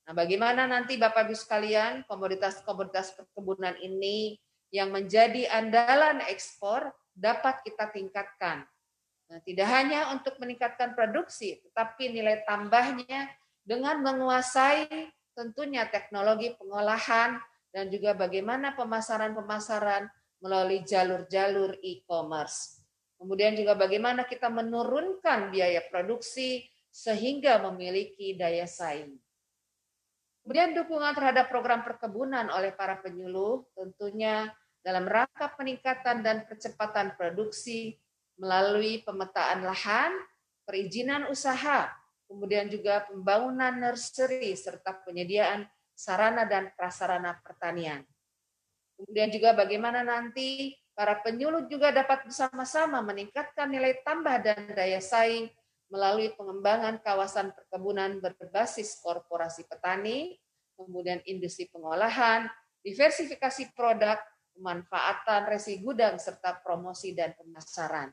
Nah, 0.07 0.15
bagaimana 0.15 0.71
nanti 0.71 0.95
Bapak 0.95 1.27
Ibu 1.27 1.35
sekalian 1.35 2.07
komoditas-komoditas 2.07 3.19
perkebunan 3.19 3.75
ini 3.83 4.39
yang 4.71 4.95
menjadi 4.95 5.51
andalan 5.51 6.23
ekspor 6.31 6.95
dapat 7.11 7.67
kita 7.67 7.91
tingkatkan. 7.91 8.63
Nah, 9.27 9.43
tidak 9.43 9.67
hanya 9.67 10.15
untuk 10.15 10.39
meningkatkan 10.39 10.95
produksi, 10.95 11.59
tetapi 11.59 12.15
nilai 12.15 12.47
tambahnya 12.47 13.27
dengan 13.67 13.99
menguasai 13.99 15.11
tentunya 15.35 15.91
teknologi 15.91 16.55
pengolahan 16.55 17.43
dan 17.75 17.91
juga 17.91 18.15
bagaimana 18.15 18.79
pemasaran-pemasaran 18.79 20.07
melalui 20.39 20.87
jalur-jalur 20.87 21.83
e-commerce. 21.83 22.79
Kemudian 23.19 23.59
juga 23.59 23.75
bagaimana 23.75 24.23
kita 24.23 24.47
menurunkan 24.47 25.51
biaya 25.51 25.83
produksi 25.91 26.63
sehingga 26.95 27.59
memiliki 27.67 28.39
daya 28.39 28.71
saing. 28.71 29.26
Kemudian 30.47 30.79
dukungan 30.79 31.11
terhadap 31.11 31.51
program 31.51 31.83
perkebunan 31.83 32.47
oleh 32.55 32.71
para 32.71 33.03
penyuluh 33.03 33.67
tentunya 33.75 34.47
dalam 34.79 35.03
rangka 35.03 35.51
peningkatan 35.59 36.23
dan 36.23 36.47
percepatan 36.47 37.19
produksi 37.19 37.99
melalui 38.39 39.03
pemetaan 39.03 39.67
lahan, 39.67 40.15
perizinan 40.63 41.27
usaha, 41.35 41.91
kemudian 42.31 42.71
juga 42.71 43.03
pembangunan 43.11 43.75
nursery 43.75 44.55
serta 44.55 44.95
penyediaan 45.03 45.67
sarana 45.99 46.47
dan 46.47 46.71
prasarana 46.79 47.43
pertanian. 47.43 48.07
Kemudian 49.03 49.35
juga 49.35 49.51
bagaimana 49.51 50.07
nanti 50.07 50.79
para 50.95 51.19
penyuluh 51.27 51.67
juga 51.67 51.91
dapat 51.91 52.23
bersama-sama 52.23 53.03
meningkatkan 53.03 53.67
nilai 53.67 53.99
tambah 54.07 54.39
dan 54.47 54.71
daya 54.79 55.03
saing 55.03 55.51
melalui 55.87 56.35
pengembangan 56.35 56.99
kawasan 56.99 57.55
perkebunan 57.55 58.19
berbasis 58.19 58.99
korporasi 59.03 59.67
petani, 59.71 60.35
kemudian 60.75 61.23
industri 61.25 61.71
pengolahan, 61.71 62.51
diversifikasi 62.83 63.73
produk, 63.75 64.19
pemanfaatan 64.57 65.47
resi 65.53 65.79
gudang, 65.85 66.17
serta 66.17 66.59
promosi 66.65 67.13
dan 67.13 67.37
pemasaran. 67.37 68.11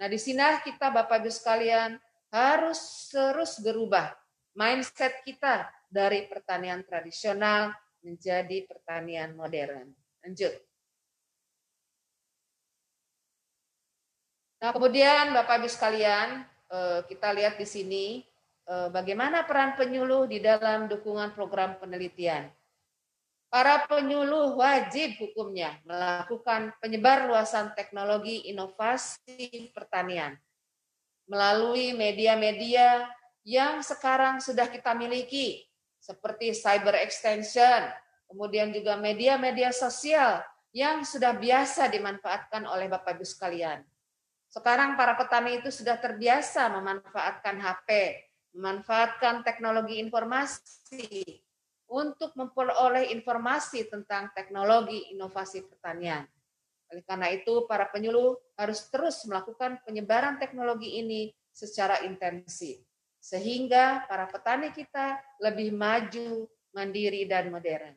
Nah, 0.00 0.08
di 0.08 0.16
sini 0.16 0.44
kita 0.64 0.88
Bapak 0.88 1.20
Ibu 1.20 1.30
sekalian 1.32 2.00
harus 2.32 3.10
terus 3.10 3.58
berubah 3.60 4.14
mindset 4.54 5.20
kita 5.26 5.68
dari 5.90 6.24
pertanian 6.30 6.86
tradisional 6.86 7.74
menjadi 8.00 8.64
pertanian 8.64 9.36
modern. 9.36 9.92
Lanjut. 10.24 10.54
Nah, 14.60 14.70
kemudian 14.76 15.32
Bapak 15.32 15.64
Ibu 15.64 15.68
sekalian, 15.68 16.44
kita 17.10 17.34
lihat 17.34 17.58
di 17.58 17.66
sini 17.66 18.04
eh, 18.70 18.88
bagaimana 18.94 19.42
peran 19.42 19.74
penyuluh 19.74 20.30
di 20.30 20.38
dalam 20.38 20.86
dukungan 20.86 21.34
program 21.34 21.76
penelitian. 21.82 22.46
Para 23.50 23.82
penyuluh 23.90 24.54
wajib 24.54 25.18
hukumnya 25.18 25.74
melakukan 25.82 26.70
penyebar 26.78 27.26
luasan 27.26 27.74
teknologi 27.74 28.46
inovasi 28.46 29.74
pertanian 29.74 30.38
melalui 31.26 31.90
media-media 31.94 33.10
yang 33.42 33.82
sekarang 33.82 34.38
sudah 34.38 34.70
kita 34.70 34.94
miliki, 34.94 35.66
seperti 35.98 36.54
cyber 36.54 36.98
extension, 37.02 37.90
kemudian 38.30 38.70
juga 38.70 38.94
media-media 38.98 39.74
sosial 39.74 40.42
yang 40.70 41.02
sudah 41.02 41.34
biasa 41.34 41.90
dimanfaatkan 41.90 42.62
oleh 42.66 42.86
Bapak 42.86 43.18
Ibu 43.18 43.26
sekalian. 43.26 43.82
Sekarang 44.50 44.98
para 44.98 45.14
petani 45.14 45.62
itu 45.62 45.70
sudah 45.70 45.94
terbiasa 45.94 46.66
memanfaatkan 46.74 47.54
HP, 47.62 47.88
memanfaatkan 48.50 49.46
teknologi 49.46 50.02
informasi 50.02 51.38
untuk 51.86 52.34
memperoleh 52.34 53.14
informasi 53.14 53.86
tentang 53.86 54.34
teknologi 54.34 55.14
inovasi 55.14 55.62
pertanian. 55.70 56.26
Oleh 56.90 57.06
karena 57.06 57.30
itu, 57.30 57.62
para 57.70 57.86
penyuluh 57.86 58.34
harus 58.58 58.90
terus 58.90 59.22
melakukan 59.30 59.78
penyebaran 59.86 60.42
teknologi 60.42 60.98
ini 60.98 61.30
secara 61.54 62.02
intensif, 62.02 62.82
sehingga 63.22 64.02
para 64.10 64.26
petani 64.26 64.74
kita 64.74 65.22
lebih 65.38 65.70
maju, 65.70 66.50
mandiri, 66.74 67.22
dan 67.30 67.54
modern. 67.54 67.94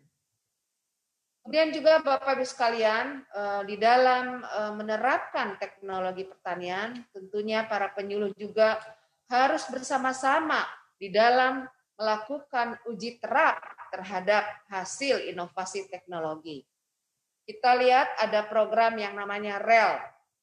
Kemudian 1.44 1.76
juga 1.76 2.00
Bapak 2.00 2.40
Ibu 2.40 2.48
sekalian, 2.48 3.20
eh, 3.28 3.62
di 3.68 3.76
dalam 3.76 4.42
eh, 4.42 4.74
menerapkan 4.74 5.60
teknologi 5.60 6.24
pertanian, 6.24 7.04
tentunya 7.12 7.68
para 7.68 7.92
penyuluh 7.92 8.32
juga 8.40 8.80
harus 9.28 9.68
bersama-sama 9.68 10.64
di 10.96 11.12
dalam 11.12 11.68
melakukan 12.00 12.80
uji 12.88 13.20
terap 13.20 13.60
terhadap 13.92 14.48
hasil 14.72 15.20
inovasi 15.30 15.86
teknologi 15.92 16.66
kita 17.44 17.76
lihat 17.76 18.08
ada 18.24 18.48
program 18.48 18.96
yang 18.96 19.20
namanya 19.20 19.60
REL, 19.60 20.00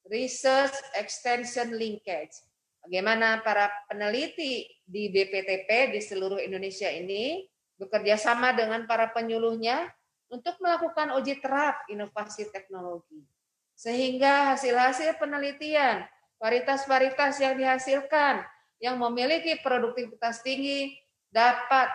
Research 0.08 0.76
Extension 0.96 1.72
Linkage. 1.72 2.44
Bagaimana 2.84 3.40
para 3.44 3.68
peneliti 3.88 4.68
di 4.84 5.12
BPTP 5.12 5.92
di 5.92 6.00
seluruh 6.00 6.40
Indonesia 6.40 6.88
ini 6.88 7.44
bekerja 7.76 8.16
sama 8.20 8.52
dengan 8.52 8.84
para 8.84 9.08
penyuluhnya 9.12 9.88
untuk 10.30 10.56
melakukan 10.62 11.12
uji 11.18 11.42
terap 11.42 11.84
inovasi 11.90 12.48
teknologi. 12.48 13.26
Sehingga 13.74 14.54
hasil-hasil 14.54 15.18
penelitian, 15.18 16.06
varietas-varietas 16.38 17.42
yang 17.42 17.58
dihasilkan 17.58 18.46
yang 18.80 18.96
memiliki 18.96 19.60
produktivitas 19.60 20.40
tinggi 20.40 20.96
dapat 21.28 21.90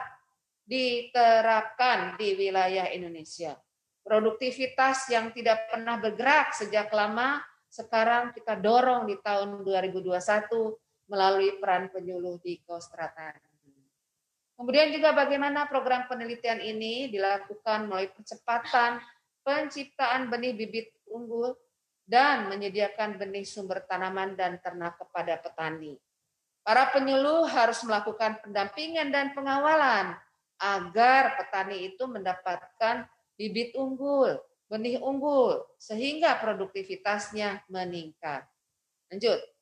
diterapkan 0.67 2.19
di 2.19 2.37
wilayah 2.37 2.91
Indonesia 2.93 3.57
produktivitas 4.05 5.09
yang 5.09 5.33
tidak 5.33 5.65
pernah 5.65 5.97
bergerak 5.97 6.53
sejak 6.53 6.93
lama 6.93 7.41
sekarang 7.65 8.29
kita 8.37 8.53
dorong 8.53 9.09
di 9.09 9.17
tahun 9.17 9.65
2021 9.65 10.13
melalui 11.09 11.57
peran 11.57 11.89
penyuluh 11.89 12.37
di 12.39 12.61
Kostratan. 12.61 13.54
Kemudian 14.55 14.87
juga 14.95 15.11
bagaimana 15.11 15.67
program 15.67 16.07
penelitian 16.07 16.63
ini 16.63 17.11
dilakukan 17.11 17.91
melalui 17.91 18.07
percepatan 18.15 19.03
penciptaan 19.43 20.31
benih 20.31 20.55
bibit 20.55 20.95
unggul 21.11 21.53
dan 22.07 22.47
menyediakan 22.47 23.19
benih 23.19 23.43
sumber 23.43 23.83
tanaman 23.83 24.33
dan 24.39 24.57
ternak 24.63 24.95
kepada 24.95 25.37
petani. 25.37 25.99
Para 26.65 26.89
penyuluh 26.89 27.45
harus 27.45 27.83
melakukan 27.85 28.41
pendampingan 28.41 29.13
dan 29.13 29.37
pengawalan 29.37 30.17
agar 30.57 31.37
petani 31.37 31.93
itu 31.93 32.09
mendapatkan 32.09 33.05
bibit 33.37 33.75
unggul, 33.75 34.39
benih 34.71 34.97
unggul, 35.03 35.61
sehingga 35.77 36.39
produktivitasnya 36.41 37.67
meningkat. 37.69 38.47
Lanjut. 39.11 39.54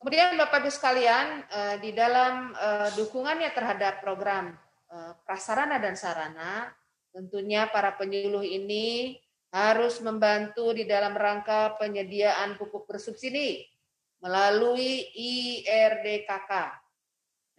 Kemudian 0.00 0.40
Bapak 0.40 0.64
Ibu 0.64 0.70
sekalian, 0.72 1.44
eh, 1.44 1.76
di 1.84 1.92
dalam 1.92 2.56
eh, 2.56 2.88
dukungannya 2.96 3.52
terhadap 3.52 4.00
program 4.00 4.56
eh, 4.88 5.12
prasarana 5.28 5.76
dan 5.76 5.92
sarana, 5.92 6.72
tentunya 7.12 7.68
para 7.68 7.92
penyuluh 8.00 8.40
ini 8.40 9.20
harus 9.52 10.00
membantu 10.00 10.72
di 10.72 10.88
dalam 10.88 11.12
rangka 11.12 11.76
penyediaan 11.76 12.56
pupuk 12.56 12.88
bersubsidi 12.88 13.66
melalui 14.24 15.04
IRDKK 15.12 16.80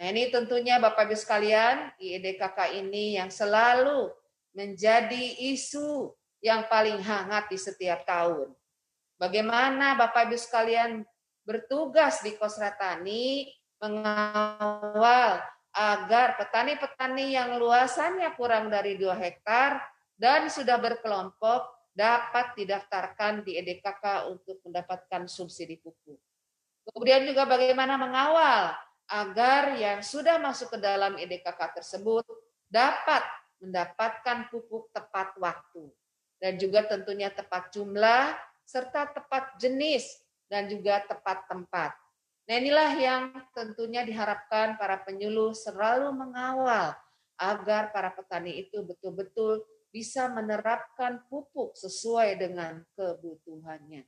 Nah 0.02 0.10
ini 0.10 0.34
tentunya 0.34 0.82
Bapak 0.82 1.06
Ibu 1.06 1.14
sekalian, 1.14 1.94
IEDKK 2.02 2.74
ini 2.74 3.22
yang 3.22 3.30
selalu 3.30 4.10
menjadi 4.58 5.54
isu 5.54 6.10
yang 6.42 6.66
paling 6.66 6.98
hangat 7.06 7.54
di 7.54 7.58
setiap 7.62 8.02
tahun. 8.02 8.50
Bagaimana 9.22 9.94
Bapak 9.94 10.26
Ibu 10.26 10.42
sekalian 10.42 11.06
bertugas 11.46 12.22
di 12.22 12.38
Kosratani 12.38 13.50
mengawal 13.82 15.42
agar 15.72 16.36
petani-petani 16.38 17.34
yang 17.34 17.58
luasannya 17.58 18.30
kurang 18.36 18.68
dari 18.68 19.00
2 19.00 19.16
hektar 19.16 19.80
dan 20.20 20.52
sudah 20.52 20.78
berkelompok 20.78 21.90
dapat 21.92 22.56
didaftarkan 22.56 23.44
di 23.44 23.58
EDKK 23.60 24.32
untuk 24.32 24.62
mendapatkan 24.64 25.28
subsidi 25.28 25.82
pupuk. 25.82 26.20
Kemudian 26.88 27.26
juga 27.28 27.50
bagaimana 27.50 27.98
mengawal 28.00 28.76
agar 29.12 29.76
yang 29.76 30.00
sudah 30.00 30.40
masuk 30.40 30.72
ke 30.76 30.80
dalam 30.80 31.20
EDKK 31.20 31.82
tersebut 31.82 32.24
dapat 32.72 33.24
mendapatkan 33.60 34.48
pupuk 34.50 34.90
tepat 34.96 35.36
waktu 35.38 35.92
dan 36.42 36.58
juga 36.58 36.88
tentunya 36.88 37.30
tepat 37.30 37.70
jumlah 37.76 38.34
serta 38.66 39.12
tepat 39.12 39.60
jenis 39.60 40.21
dan 40.52 40.68
juga 40.68 41.00
tepat 41.08 41.48
tempat. 41.48 41.96
Nah 42.52 42.56
inilah 42.60 42.92
yang 43.00 43.24
tentunya 43.56 44.04
diharapkan 44.04 44.76
para 44.76 45.00
penyuluh 45.00 45.56
selalu 45.56 46.12
mengawal 46.12 46.92
agar 47.40 47.96
para 47.96 48.12
petani 48.12 48.68
itu 48.68 48.84
betul-betul 48.84 49.64
bisa 49.88 50.28
menerapkan 50.28 51.24
pupuk 51.32 51.72
sesuai 51.80 52.36
dengan 52.36 52.84
kebutuhannya. 53.00 54.04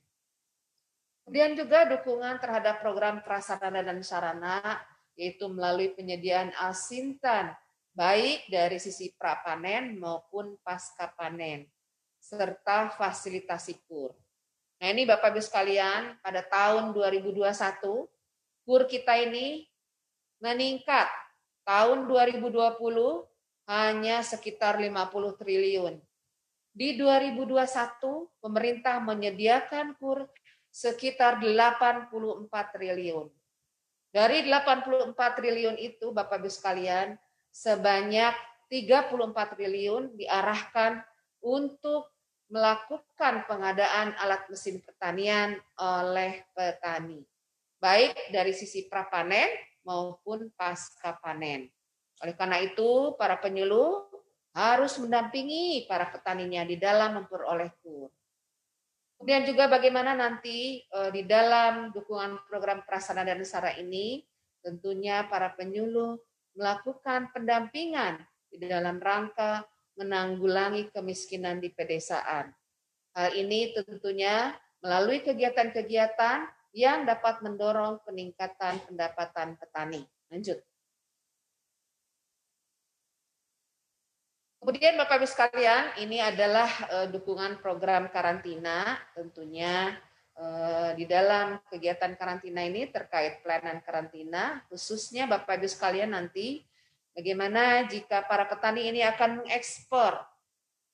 Kemudian 1.24 1.56
juga 1.56 1.88
dukungan 1.88 2.36
terhadap 2.36 2.84
program 2.84 3.24
prasarana 3.24 3.80
dan 3.80 4.04
sarana 4.04 4.60
yaitu 5.16 5.48
melalui 5.48 5.96
penyediaan 5.96 6.52
asintan 6.60 7.56
baik 7.96 8.44
dari 8.52 8.76
sisi 8.76 9.14
prapanen 9.16 9.96
maupun 9.96 10.60
pasca 10.60 11.08
panen 11.16 11.64
serta 12.20 12.92
fasilitasi 12.92 13.80
kur. 13.88 14.12
Nah 14.84 14.92
ini 14.92 15.08
Bapak 15.08 15.32
Ibu 15.32 15.40
sekalian, 15.40 16.20
pada 16.20 16.44
tahun 16.44 16.92
2021 16.92 17.40
kur 18.68 18.84
kita 18.84 19.16
ini 19.16 19.64
meningkat 20.44 21.08
tahun 21.64 22.04
2020 22.04 22.52
hanya 23.64 24.20
sekitar 24.20 24.76
50 24.76 25.40
triliun. 25.40 25.96
Di 26.76 27.00
2021 27.00 28.28
pemerintah 28.44 29.00
menyediakan 29.00 29.96
kur 29.96 30.28
sekitar 30.68 31.40
84 31.40 32.12
triliun. 32.76 33.32
Dari 34.12 34.44
84 34.44 35.16
triliun 35.16 35.80
itu 35.80 36.12
Bapak 36.12 36.44
Ibu 36.44 36.52
sekalian, 36.52 37.16
sebanyak 37.48 38.36
34 38.68 39.16
triliun 39.32 40.12
diarahkan 40.12 41.00
untuk 41.40 42.13
melakukan 42.52 43.48
pengadaan 43.48 44.12
alat 44.20 44.46
mesin 44.52 44.80
pertanian 44.84 45.56
oleh 45.80 46.44
petani, 46.52 47.24
baik 47.80 48.14
dari 48.30 48.52
sisi 48.52 48.86
prapanen 48.88 49.48
maupun 49.84 50.52
pasca 50.56 51.16
panen. 51.20 51.68
Oleh 52.22 52.34
karena 52.36 52.60
itu, 52.60 53.16
para 53.18 53.36
penyuluh 53.40 54.06
harus 54.54 54.94
mendampingi 55.02 55.84
para 55.90 56.08
petaninya 56.08 56.62
di 56.62 56.78
dalam 56.78 57.20
memperoleh 57.20 57.74
kur. 57.82 58.08
Kemudian 59.18 59.42
juga 59.48 59.66
bagaimana 59.66 60.14
nanti 60.14 60.84
eh, 60.84 61.10
di 61.10 61.26
dalam 61.26 61.90
dukungan 61.90 62.46
program 62.46 62.86
prasarana 62.86 63.34
dan 63.34 63.42
sara 63.42 63.74
ini, 63.80 64.22
tentunya 64.62 65.26
para 65.26 65.52
penyuluh 65.52 66.16
melakukan 66.54 67.34
pendampingan 67.34 68.22
di 68.46 68.62
dalam 68.62 69.02
rangka 69.02 69.66
menanggulangi 69.94 70.90
kemiskinan 70.90 71.62
di 71.62 71.70
pedesaan. 71.70 72.50
Hal 73.14 73.30
ini 73.34 73.74
tentunya 73.74 74.54
melalui 74.82 75.22
kegiatan-kegiatan 75.22 76.50
yang 76.74 77.06
dapat 77.06 77.40
mendorong 77.40 78.02
peningkatan 78.02 78.82
pendapatan 78.90 79.54
petani. 79.54 80.02
Lanjut. 80.28 80.58
Kemudian 84.64 84.96
Bapak 84.96 85.20
Ibu 85.20 85.28
sekalian, 85.28 85.92
ini 86.00 86.24
adalah 86.24 86.66
uh, 86.88 87.06
dukungan 87.12 87.60
program 87.60 88.08
karantina 88.08 88.96
tentunya 89.12 89.92
uh, 90.40 90.96
di 90.96 91.04
dalam 91.04 91.60
kegiatan 91.68 92.16
karantina 92.16 92.64
ini 92.64 92.88
terkait 92.88 93.44
pelayanan 93.44 93.84
karantina, 93.84 94.64
khususnya 94.72 95.28
Bapak 95.28 95.60
Ibu 95.60 95.68
sekalian 95.68 96.16
nanti 96.16 96.64
bagaimana 97.14 97.86
jika 97.88 98.26
para 98.26 98.44
petani 98.44 98.90
ini 98.90 99.00
akan 99.06 99.42
mengekspor. 99.42 100.20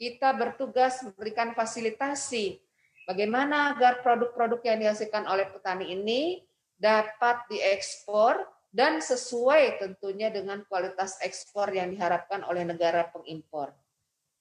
Kita 0.01 0.33
bertugas 0.33 1.05
memberikan 1.05 1.53
fasilitasi 1.53 2.57
bagaimana 3.05 3.77
agar 3.77 4.01
produk-produk 4.01 4.61
yang 4.65 4.79
dihasilkan 4.81 5.29
oleh 5.29 5.45
petani 5.53 5.93
ini 5.93 6.41
dapat 6.81 7.45
diekspor 7.53 8.41
dan 8.73 9.03
sesuai 9.05 9.83
tentunya 9.83 10.33
dengan 10.33 10.65
kualitas 10.65 11.21
ekspor 11.21 11.69
yang 11.75 11.93
diharapkan 11.93 12.47
oleh 12.49 12.65
negara 12.65 13.13
pengimpor. 13.13 13.75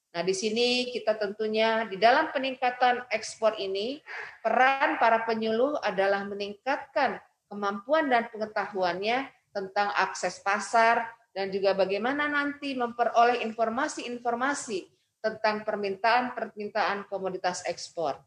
Nah, 0.10 0.26
di 0.26 0.34
sini 0.34 0.90
kita 0.90 1.20
tentunya 1.20 1.86
di 1.86 2.00
dalam 2.00 2.34
peningkatan 2.34 3.06
ekspor 3.14 3.60
ini, 3.62 4.02
peran 4.42 4.98
para 4.98 5.28
penyuluh 5.28 5.78
adalah 5.84 6.26
meningkatkan 6.26 7.22
kemampuan 7.50 8.10
dan 8.10 8.26
pengetahuannya 8.30 9.30
tentang 9.54 9.90
akses 9.98 10.42
pasar 10.42 11.10
dan 11.40 11.56
juga 11.56 11.72
bagaimana 11.72 12.28
nanti 12.28 12.76
memperoleh 12.76 13.40
informasi-informasi 13.48 14.92
tentang 15.24 15.64
permintaan-permintaan 15.64 17.08
komoditas 17.08 17.64
ekspor. 17.64 18.20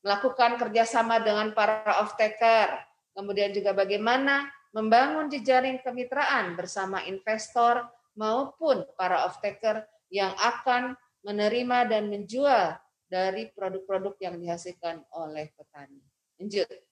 Melakukan 0.00 0.56
kerjasama 0.56 1.20
dengan 1.20 1.52
para 1.52 1.84
off-taker, 2.00 2.80
kemudian 3.12 3.52
juga 3.52 3.76
bagaimana 3.76 4.48
membangun 4.72 5.28
jejaring 5.28 5.84
kemitraan 5.84 6.56
bersama 6.56 7.04
investor 7.04 7.84
maupun 8.16 8.88
para 8.96 9.28
off-taker 9.28 9.84
yang 10.08 10.32
akan 10.40 10.96
menerima 11.28 11.92
dan 11.92 12.08
menjual 12.08 12.72
dari 13.04 13.52
produk-produk 13.52 14.16
yang 14.24 14.40
dihasilkan 14.40 15.04
oleh 15.12 15.52
petani. 15.52 16.00
Lanjut. 16.40 16.85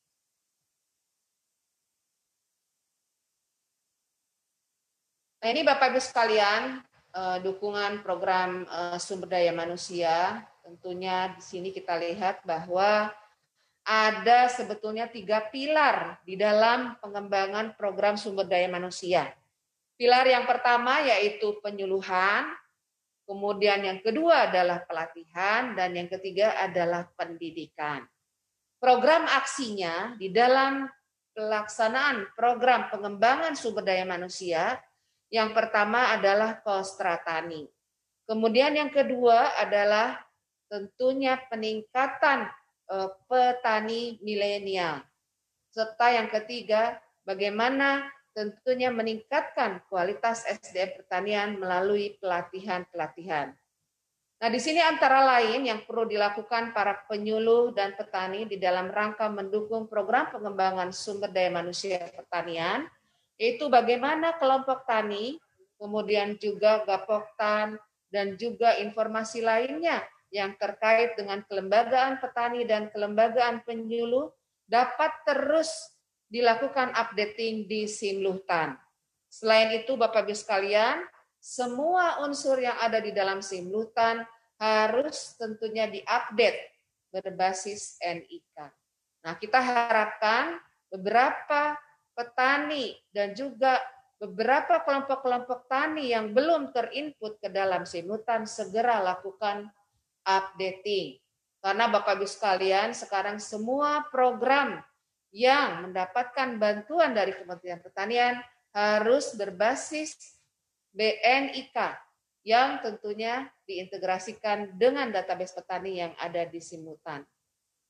Nah, 5.44 5.52
ini 5.52 5.60
Bapak 5.60 5.92
Ibu 5.92 6.00
sekalian, 6.00 6.80
eh, 7.12 7.38
dukungan 7.44 8.00
program 8.00 8.64
eh, 8.64 8.96
sumber 8.96 9.28
daya 9.28 9.52
manusia. 9.52 10.40
Tentunya 10.64 11.36
di 11.36 11.44
sini 11.44 11.68
kita 11.68 12.00
lihat 12.00 12.40
bahwa 12.48 13.12
ada 13.84 14.48
sebetulnya 14.48 15.04
tiga 15.04 15.44
pilar 15.52 16.16
di 16.24 16.40
dalam 16.40 16.96
pengembangan 16.96 17.76
program 17.76 18.16
sumber 18.16 18.48
daya 18.48 18.72
manusia. 18.72 19.36
Pilar 20.00 20.24
yang 20.24 20.48
pertama 20.48 21.04
yaitu 21.04 21.60
penyuluhan, 21.60 22.48
kemudian 23.28 23.84
yang 23.84 24.00
kedua 24.00 24.48
adalah 24.48 24.80
pelatihan, 24.88 25.76
dan 25.76 25.92
yang 25.92 26.08
ketiga 26.08 26.56
adalah 26.56 27.04
pendidikan. 27.20 28.08
Program 28.80 29.28
aksinya 29.28 30.16
di 30.16 30.32
dalam 30.32 30.88
pelaksanaan 31.36 32.32
program 32.32 32.88
pengembangan 32.88 33.52
sumber 33.52 33.84
daya 33.84 34.08
manusia, 34.08 34.80
yang 35.34 35.50
pertama 35.50 36.14
adalah 36.14 36.62
kostratani. 36.62 37.66
Kemudian 38.30 38.78
yang 38.78 38.94
kedua 38.94 39.58
adalah 39.58 40.22
tentunya 40.70 41.34
peningkatan 41.50 42.46
Eh, 42.84 43.10
petani 43.24 44.20
milenial. 44.20 45.00
Serta 45.72 46.12
yang 46.12 46.28
ketiga, 46.28 47.00
bagaimana 47.24 48.04
tentunya 48.36 48.92
meningkatkan 48.92 49.80
kualitas 49.88 50.44
SDM 50.44 51.00
pertanian 51.00 51.56
melalui 51.56 52.20
pelatihan-pelatihan. 52.20 53.56
Nah, 54.36 54.48
di 54.52 54.60
sini 54.60 54.84
antara 54.84 55.24
lain 55.24 55.64
yang 55.64 55.80
perlu 55.88 56.04
dilakukan 56.04 56.76
para 56.76 57.08
penyuluh 57.08 57.72
dan 57.72 57.96
petani 57.96 58.44
di 58.44 58.60
dalam 58.60 58.92
rangka 58.92 59.32
mendukung 59.32 59.88
program 59.88 60.28
pengembangan 60.28 60.92
sumber 60.92 61.32
daya 61.32 61.48
manusia 61.48 62.04
pertanian, 62.12 62.84
yaitu 63.40 63.66
bagaimana 63.66 64.36
kelompok 64.38 64.86
tani, 64.86 65.38
kemudian 65.78 66.38
juga 66.38 66.86
gapoktan, 66.86 67.78
dan 68.14 68.38
juga 68.38 68.78
informasi 68.78 69.42
lainnya 69.42 70.06
yang 70.30 70.54
terkait 70.54 71.18
dengan 71.18 71.42
kelembagaan 71.46 72.22
petani 72.22 72.62
dan 72.62 72.90
kelembagaan 72.94 73.62
penyuluh 73.66 74.30
dapat 74.70 75.10
terus 75.26 75.70
dilakukan 76.30 76.94
updating 76.94 77.66
di 77.66 77.90
Simluhtan. 77.90 78.78
Selain 79.30 79.74
itu 79.74 79.98
Bapak 79.98 80.26
Ibu 80.26 80.34
sekalian, 80.34 81.02
semua 81.42 82.22
unsur 82.22 82.58
yang 82.62 82.78
ada 82.78 83.02
di 83.02 83.10
dalam 83.10 83.42
Simluhtan 83.42 84.22
harus 84.58 85.34
tentunya 85.34 85.90
diupdate 85.90 86.70
berbasis 87.10 87.98
NIK. 88.02 88.56
Nah, 89.26 89.34
kita 89.38 89.58
harapkan 89.58 90.58
beberapa 90.90 91.78
petani 92.14 92.94
dan 93.10 93.34
juga 93.34 93.82
beberapa 94.22 94.80
kelompok-kelompok 94.80 95.68
tani 95.68 96.14
yang 96.14 96.32
belum 96.32 96.70
terinput 96.72 97.42
ke 97.42 97.50
dalam 97.50 97.84
Simluhtan 97.84 98.46
segera 98.48 99.02
lakukan 99.02 99.68
updating. 100.24 101.20
Karena 101.60 101.88
Bapak 101.88 102.20
Ibu 102.20 102.26
sekalian, 102.28 102.96
sekarang 102.96 103.40
semua 103.40 104.06
program 104.08 104.80
yang 105.34 105.90
mendapatkan 105.90 106.56
bantuan 106.56 107.12
dari 107.12 107.34
Kementerian 107.34 107.82
Pertanian 107.82 108.38
harus 108.70 109.34
berbasis 109.34 110.38
BNIK 110.94 111.74
yang 112.44 112.78
tentunya 112.84 113.48
diintegrasikan 113.64 114.76
dengan 114.76 115.08
database 115.10 115.56
petani 115.56 116.04
yang 116.04 116.12
ada 116.20 116.44
di 116.44 116.60
Simutan. 116.60 117.24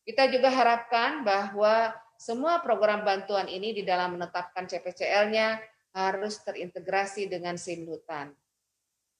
Kita 0.06 0.30
juga 0.30 0.52
harapkan 0.52 1.26
bahwa 1.26 1.90
semua 2.20 2.62
program 2.64 3.02
bantuan 3.02 3.46
ini 3.50 3.74
di 3.74 3.82
dalam 3.82 4.18
menetapkan 4.18 4.64
CPCL-nya 4.64 5.60
harus 5.94 6.42
terintegrasi 6.42 7.30
dengan 7.30 7.54
Simlutan. 7.54 8.34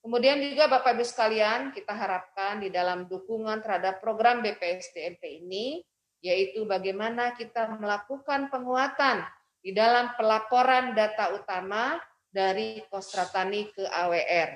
Kemudian 0.05 0.37
juga 0.37 0.69
Bapak 0.69 0.93
Ibu 0.93 1.01
sekalian, 1.01 1.73
kita 1.73 1.89
harapkan 1.89 2.61
di 2.61 2.69
dalam 2.69 3.09
dukungan 3.09 3.65
terhadap 3.65 4.05
program 4.05 4.45
BPSDMP 4.45 5.41
ini, 5.41 5.81
yaitu 6.21 6.61
bagaimana 6.69 7.33
kita 7.33 7.73
melakukan 7.81 8.53
penguatan 8.53 9.25
di 9.65 9.73
dalam 9.73 10.13
pelaporan 10.13 10.93
data 10.93 11.33
utama 11.33 11.97
dari 12.29 12.85
Kostratani 12.85 13.73
ke 13.73 13.81
AWR. 13.81 14.53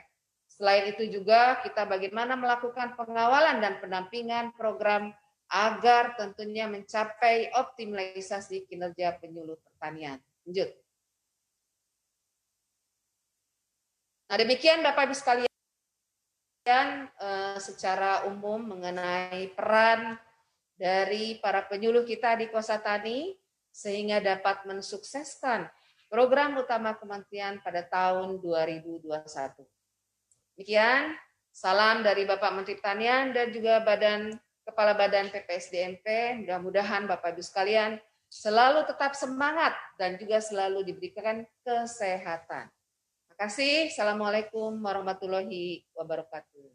Selain 0.53 0.91
itu 0.93 1.09
juga 1.09 1.57
kita 1.65 1.87
bagaimana 1.89 2.37
melakukan 2.37 2.93
pengawalan 2.93 3.57
dan 3.57 3.81
pendampingan 3.81 4.53
program 4.53 5.15
agar 5.49 6.13
tentunya 6.13 6.69
mencapai 6.69 7.49
optimalisasi 7.57 8.69
kinerja 8.69 9.17
penyuluh 9.17 9.57
pertanian. 9.65 10.21
Lanjut. 10.45 10.69
Nah 14.29 14.37
demikian 14.37 14.85
Bapak 14.85 15.09
Ibu 15.09 15.15
sekalian 15.17 15.49
eh, 17.17 17.57
secara 17.57 18.29
umum 18.29 18.61
mengenai 18.77 19.49
peran 19.57 20.21
dari 20.77 21.41
para 21.41 21.65
penyuluh 21.65 22.05
kita 22.05 22.37
di 22.37 22.45
Kosa 22.53 22.77
Tani 22.77 23.33
sehingga 23.73 24.21
dapat 24.21 24.69
mensukseskan 24.69 25.65
program 26.13 26.61
utama 26.61 26.93
kementerian 26.93 27.57
pada 27.65 27.81
tahun 27.85 28.37
2021. 28.37 29.65
Demikian, 30.53 31.17
salam 31.49 32.05
dari 32.05 32.25
Bapak 32.29 32.53
Menteri 32.53 32.77
Pertanian 32.77 33.33
dan 33.33 33.49
juga 33.49 33.81
Badan 33.81 34.33
Kepala 34.69 34.93
Badan 34.93 35.33
PPSDMP. 35.33 36.05
Mudah-mudahan 36.45 37.09
Bapak 37.09 37.33
Ibu 37.33 37.41
sekalian 37.41 37.97
selalu 38.29 38.85
tetap 38.85 39.17
semangat 39.17 39.73
dan 39.97 40.13
juga 40.21 40.37
selalu 40.37 40.85
diberikan 40.85 41.41
kesehatan. 41.65 42.69
Terima 42.69 43.35
kasih. 43.41 43.89
Assalamualaikum 43.89 44.77
warahmatullahi 44.77 45.81
wabarakatuh. 45.97 46.69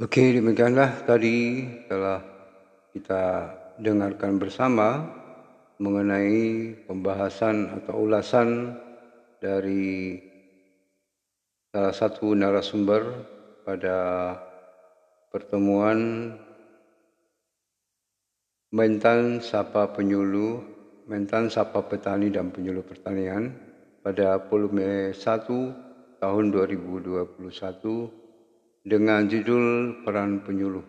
Oke, 0.00 0.40
demikianlah 0.40 1.04
tadi 1.04 1.68
telah 1.84 2.24
kita 2.96 3.52
dengarkan 3.76 4.40
bersama 4.40 5.04
mengenai 5.76 6.72
pembahasan 6.88 7.76
atau 7.76 8.08
ulasan 8.08 8.72
dari 9.36 10.16
salah 11.68 11.92
satu 11.92 12.32
narasumber 12.32 13.02
pada 13.68 13.98
pertemuan 15.28 16.32
Mentan 18.68 19.40
Sapa 19.40 19.88
Penyuluh, 19.96 20.60
Mentan 21.08 21.48
Sapa 21.48 21.80
Petani 21.88 22.28
dan 22.28 22.52
Penyuluh 22.52 22.84
Pertanian 22.84 23.48
pada 24.04 24.36
volume 24.44 25.16
1 25.16 26.20
tahun 26.20 26.44
2021 26.52 27.48
dengan 28.84 29.24
judul 29.24 29.64
Peran 30.04 30.44
Penyuluh 30.44 30.84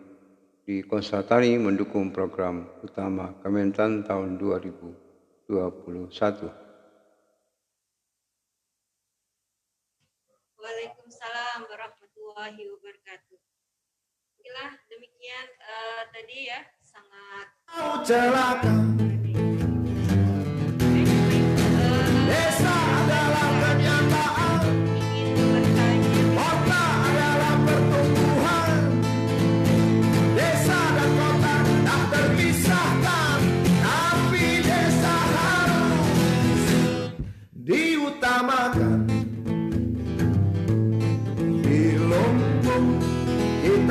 di 0.68 0.84
Konstatani 0.86 1.56
mendukung 1.56 2.12
program 2.12 2.68
utama 2.84 3.32
Kementan 3.40 4.04
tahun 4.04 4.36
2021. 4.38 5.48
Waalaikumsalam 10.60 11.58
warahmatullahi 11.64 12.62
wabarakatuh. 12.76 13.49
Inilah 14.40 14.72
demikian 14.88 15.46
uh, 15.60 16.02
tadi 16.08 16.48
ya 16.48 16.64
sangat 16.80 17.46
celaka. 18.08 19.09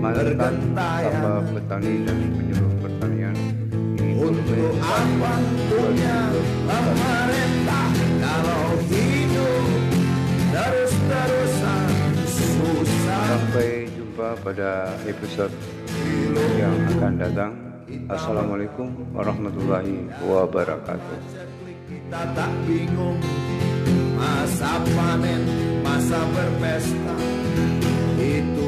mantan 0.00 0.56
sama 0.72 1.44
petani 1.52 1.92
dan 2.08 2.18
penyuluh 2.32 2.74
pertanian. 2.80 3.36
Untuk 4.16 4.72
apa 4.80 5.32
punya 5.68 6.18
pemerintah 6.64 7.88
kalau 8.20 8.64
hidup 8.88 9.64
terus-terusan 10.56 11.88
susah. 12.32 13.24
Sampai 13.28 13.92
jumpa 13.92 14.28
pada 14.40 14.96
episode 15.04 15.52
yang 16.56 16.76
akan 16.96 17.12
datang. 17.20 17.52
Assalamualaikum 18.08 18.88
warahmatullahi 19.12 20.08
wabarakatuh. 20.24 21.18
Kita 21.90 22.22
tak 22.38 22.52
bingung 22.64 23.18
masa 24.16 24.78
panen, 24.94 25.42
masa 25.82 26.20
berpesta, 26.30 27.16
itulah 28.20 28.59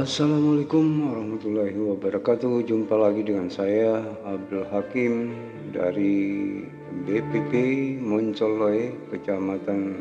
Assalamualaikum 0.00 1.12
warahmatullahi 1.12 1.76
wabarakatuh. 1.76 2.64
Jumpa 2.64 2.96
lagi 2.96 3.20
dengan 3.20 3.52
saya 3.52 4.00
Abdul 4.24 4.64
Hakim 4.72 5.36
Dari 5.76 6.56
BPP 7.04 7.52
Moncoloy 8.00 8.96
Kecamatan 9.12 10.00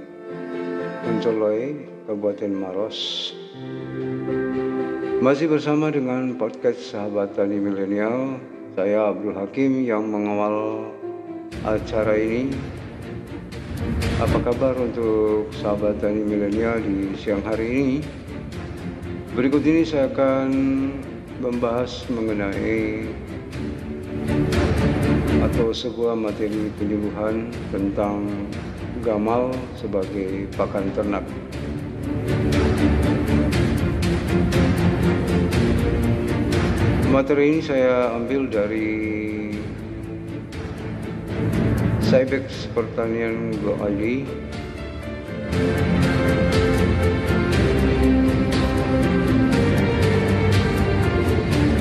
Moncoloy 1.03 1.83
Kabupaten 2.07 2.47
Maros. 2.47 2.95
Masih 5.19 5.51
bersama 5.51 5.91
dengan 5.91 6.31
podcast 6.39 6.79
Sahabat 6.79 7.35
Tani 7.35 7.59
Milenial 7.59 8.39
Saya 8.79 9.11
Abdul 9.11 9.35
Hakim 9.35 9.83
yang 9.83 10.07
mengawal 10.07 10.87
acara 11.67 12.15
ini. 12.15 12.55
Apa 14.15 14.47
kabar 14.47 14.79
untuk 14.79 15.51
sahabat 15.59 15.99
Tani 15.99 16.23
Milenial 16.23 16.79
di 16.87 17.19
siang 17.19 17.43
hari 17.43 17.67
ini? 17.67 18.18
Berikut 19.39 19.63
ini 19.63 19.87
saya 19.87 20.11
akan 20.11 20.51
membahas 21.39 22.03
mengenai 22.11 23.07
atau 25.39 25.71
sebuah 25.71 26.11
materi 26.11 26.67
penyuluhan 26.75 27.47
tentang 27.71 28.27
gamal 28.99 29.55
sebagai 29.79 30.43
pakan 30.59 30.91
ternak. 30.91 31.23
Materi 37.07 37.55
ini 37.55 37.61
saya 37.63 38.19
ambil 38.19 38.43
dari 38.51 38.91
Cybex 42.03 42.67
Pertanian 42.75 43.55
Go 43.63 43.79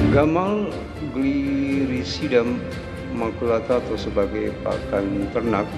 Gamal 0.08 0.72
glirisidum 1.12 2.64
makulata 3.12 3.76
atau 3.76 3.92
sebagai 3.92 4.56
pakan 4.64 5.28
ternak 5.36 5.68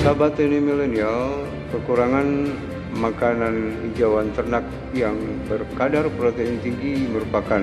Sahabat 0.00 0.40
ini 0.40 0.56
milenial 0.56 1.44
kekurangan 1.68 2.48
makanan 2.96 3.76
hijauan 3.84 4.32
ternak 4.32 4.64
yang 4.96 5.14
berkadar 5.44 6.08
protein 6.16 6.56
tinggi 6.64 7.04
merupakan 7.04 7.60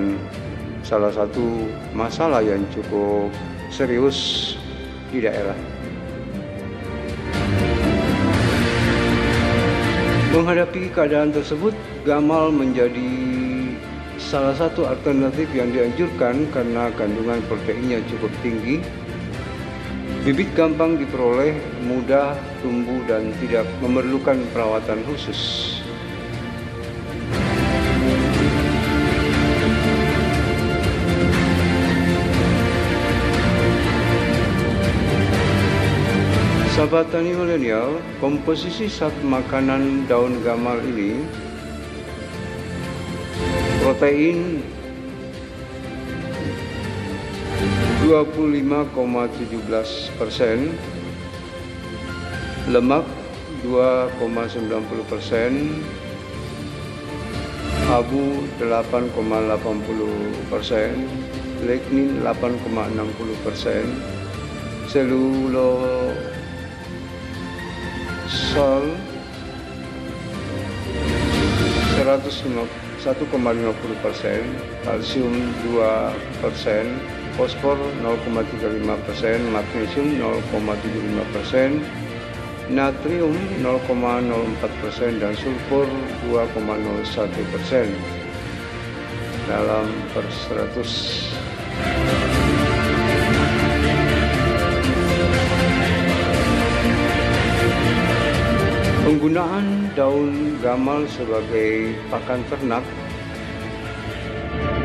salah 0.86 1.10
satu 1.10 1.66
masalah 1.90 2.38
yang 2.38 2.62
cukup 2.70 3.26
serius 3.74 4.54
di 5.10 5.18
daerah. 5.26 5.58
Menghadapi 10.30 10.94
keadaan 10.94 11.34
tersebut, 11.34 11.74
Gamal 12.06 12.54
menjadi 12.54 13.29
salah 14.30 14.54
satu 14.54 14.86
alternatif 14.86 15.50
yang 15.50 15.74
dianjurkan 15.74 16.46
karena 16.54 16.86
kandungan 16.94 17.42
proteinnya 17.50 17.98
cukup 18.06 18.30
tinggi. 18.46 18.78
Bibit 20.22 20.54
gampang 20.54 20.94
diperoleh, 21.02 21.58
mudah 21.82 22.38
tumbuh 22.62 23.02
dan 23.10 23.34
tidak 23.42 23.66
memerlukan 23.82 24.38
perawatan 24.54 25.02
khusus. 25.10 25.74
Sahabat 36.78 37.10
tani 37.10 37.34
milenial, 37.34 37.98
komposisi 38.22 38.86
saat 38.86 39.12
makanan 39.26 40.06
daun 40.06 40.38
gamal 40.46 40.78
ini 40.86 41.18
protein 44.00 44.64
20 48.00 48.64
25,17 48.64 50.16
persen, 50.16 50.72
lemak 52.72 53.04
2,90 53.60 55.04
persen, 55.04 55.84
abu 57.92 58.40
8,80 58.56 59.12
persen, 60.48 61.04
lignin 61.68 62.24
8,60 62.24 63.44
persen, 63.44 63.84
selulosol 64.88 66.16
1,50 72.00 72.89
persen, 74.02 74.42
kalsium 74.84 75.32
2 75.64 76.12
persen, 76.42 76.86
fosfor 77.36 77.78
0,35 78.04 79.06
persen, 79.06 79.40
magnesium 79.52 80.20
0,75 80.52 81.32
persen, 81.32 81.80
natrium 82.68 83.36
0,04 83.64 84.68
persen, 84.84 85.20
dan 85.20 85.36
sulfur 85.36 85.86
2,01 86.28 87.52
persen 87.56 87.88
dalam 89.48 89.88
per 90.14 90.24
100 90.28 92.39
Penggunaan 99.10 99.90
daun 99.98 100.54
gamal 100.62 101.02
sebagai 101.10 101.98
pakan 102.14 102.46
ternak 102.46 102.86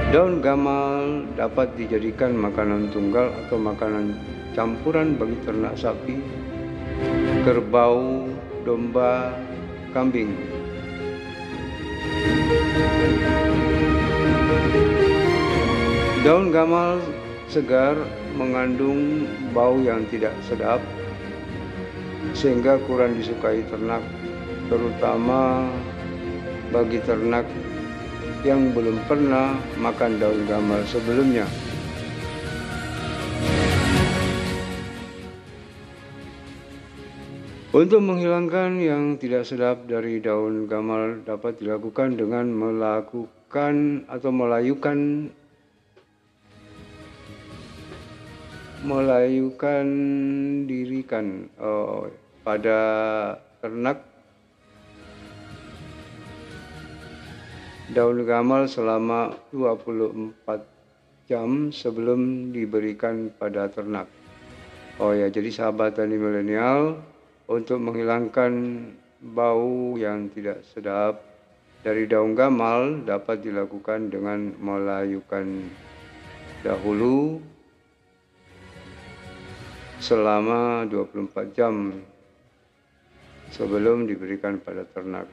Daun 0.10 0.42
gamal 0.42 1.30
dapat 1.38 1.70
dijadikan 1.78 2.34
makanan 2.34 2.90
tunggal 2.90 3.30
atau 3.46 3.62
makanan 3.62 4.18
campuran 4.58 5.14
bagi 5.14 5.38
ternak 5.46 5.78
sapi, 5.78 6.18
kerbau, 7.46 8.26
domba, 8.66 9.38
kambing. 9.94 10.34
Daun 16.26 16.50
gamal 16.50 16.98
segar 17.46 17.94
mengandung 18.34 19.30
bau 19.54 19.78
yang 19.86 20.02
tidak 20.10 20.34
sedap 20.50 20.82
sehingga 22.34 22.82
kurang 22.90 23.20
disukai 23.20 23.62
ternak 23.70 24.02
terutama 24.72 25.70
bagi 26.74 26.98
ternak 27.06 27.46
yang 28.42 28.74
belum 28.74 29.02
pernah 29.06 29.58
makan 29.82 30.22
daun 30.22 30.46
gamal 30.50 30.82
sebelumnya. 30.90 31.46
Untuk 37.76 38.00
menghilangkan 38.08 38.80
yang 38.80 39.20
tidak 39.20 39.44
sedap 39.44 39.84
dari 39.84 40.24
daun 40.24 40.64
gamal 40.64 41.20
dapat 41.28 41.60
dilakukan 41.60 42.16
dengan 42.16 42.48
melakukan 42.48 44.08
atau 44.08 44.32
melayukan 44.32 45.28
melayukan 48.86 49.86
dirikan 50.70 51.50
oh, 51.58 52.06
pada 52.46 52.80
ternak 53.60 54.06
daun 57.90 58.22
gamal 58.22 58.70
selama 58.70 59.34
24 59.50 60.46
jam 61.26 61.74
sebelum 61.74 62.54
diberikan 62.54 63.34
pada 63.34 63.66
ternak. 63.74 64.06
Oh 65.02 65.12
ya, 65.12 65.34
jadi 65.34 65.50
sahabat 65.50 65.98
tani 65.98 66.16
milenial 66.22 67.02
untuk 67.50 67.82
menghilangkan 67.82 68.54
bau 69.34 69.98
yang 69.98 70.30
tidak 70.30 70.62
sedap 70.70 71.26
dari 71.82 72.06
daun 72.06 72.38
gamal 72.38 73.02
dapat 73.06 73.42
dilakukan 73.42 74.14
dengan 74.14 74.54
melayukan 74.62 75.70
dahulu 76.62 77.42
selama 80.06 80.86
24 80.86 81.58
jam 81.58 81.98
sebelum 83.50 84.06
diberikan 84.06 84.62
pada 84.62 84.86
ternak. 84.86 85.26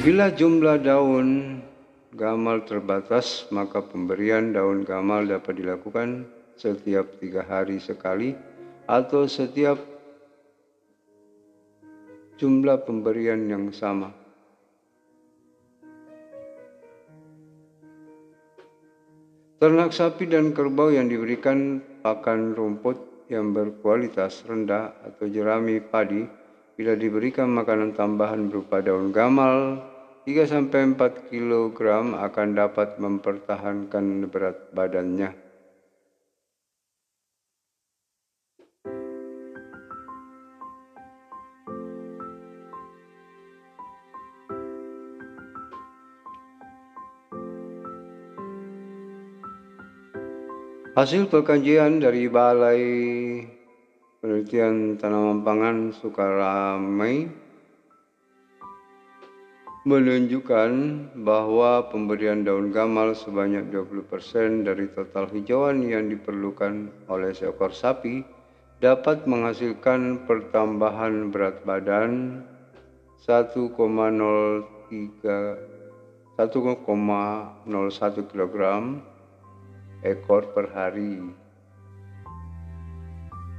Bila 0.00 0.32
jumlah 0.32 0.80
daun 0.80 1.60
gamal 2.16 2.64
terbatas, 2.64 3.44
maka 3.52 3.84
pemberian 3.84 4.56
daun 4.56 4.80
gamal 4.80 5.28
dapat 5.28 5.60
dilakukan 5.60 6.24
setiap 6.56 7.20
tiga 7.20 7.44
hari 7.44 7.76
sekali 7.76 8.32
atau 8.88 9.28
setiap 9.28 9.76
jumlah 12.40 12.80
pemberian 12.88 13.44
yang 13.44 13.68
sama. 13.76 14.19
Ternak 19.60 19.92
sapi 19.92 20.24
dan 20.24 20.56
kerbau 20.56 20.88
yang 20.88 21.12
diberikan 21.12 21.84
pakan 22.00 22.56
rumput 22.56 22.96
yang 23.28 23.52
berkualitas 23.52 24.40
rendah 24.48 24.96
atau 25.04 25.28
jerami 25.28 25.84
padi 25.84 26.24
bila 26.80 26.96
diberikan 26.96 27.52
makanan 27.52 27.92
tambahan 27.92 28.48
berupa 28.48 28.80
daun 28.80 29.12
gamal 29.12 29.84
3-4 30.24 30.96
kg 31.28 31.80
akan 32.16 32.48
dapat 32.56 32.96
mempertahankan 32.96 34.32
berat 34.32 34.72
badannya. 34.72 35.49
Hasil 50.90 51.30
pengkajian 51.30 52.02
dari 52.02 52.26
Balai 52.26 52.82
Penelitian 54.18 54.98
Tanaman 54.98 55.46
Pangan 55.46 55.94
Sukaramai 55.94 57.30
menunjukkan 59.86 60.70
bahwa 61.22 61.86
pemberian 61.94 62.42
daun 62.42 62.74
gamal 62.74 63.14
sebanyak 63.14 63.70
20% 63.70 64.66
dari 64.66 64.90
total 64.90 65.30
hijauan 65.30 65.86
yang 65.86 66.10
diperlukan 66.10 66.90
oleh 67.06 67.30
seekor 67.38 67.70
sapi 67.70 68.26
dapat 68.82 69.30
menghasilkan 69.30 70.26
pertambahan 70.26 71.30
berat 71.30 71.62
badan 71.62 72.42
1,03 73.22 73.78
1,01 76.34 76.42
kg 78.26 78.58
ekor 80.06 80.52
per 80.56 80.72
hari. 80.72 81.20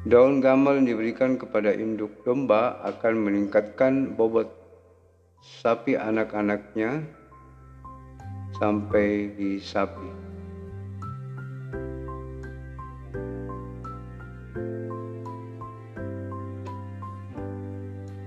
Daun 0.01 0.41
gamal 0.41 0.82
yang 0.82 0.89
diberikan 0.89 1.38
kepada 1.38 1.69
induk 1.77 2.25
domba 2.25 2.82
akan 2.82 3.21
meningkatkan 3.21 4.17
bobot 4.17 4.49
sapi 5.62 5.93
anak-anaknya 5.93 7.06
sampai 8.58 9.30
di 9.38 9.62
sapi. 9.62 10.10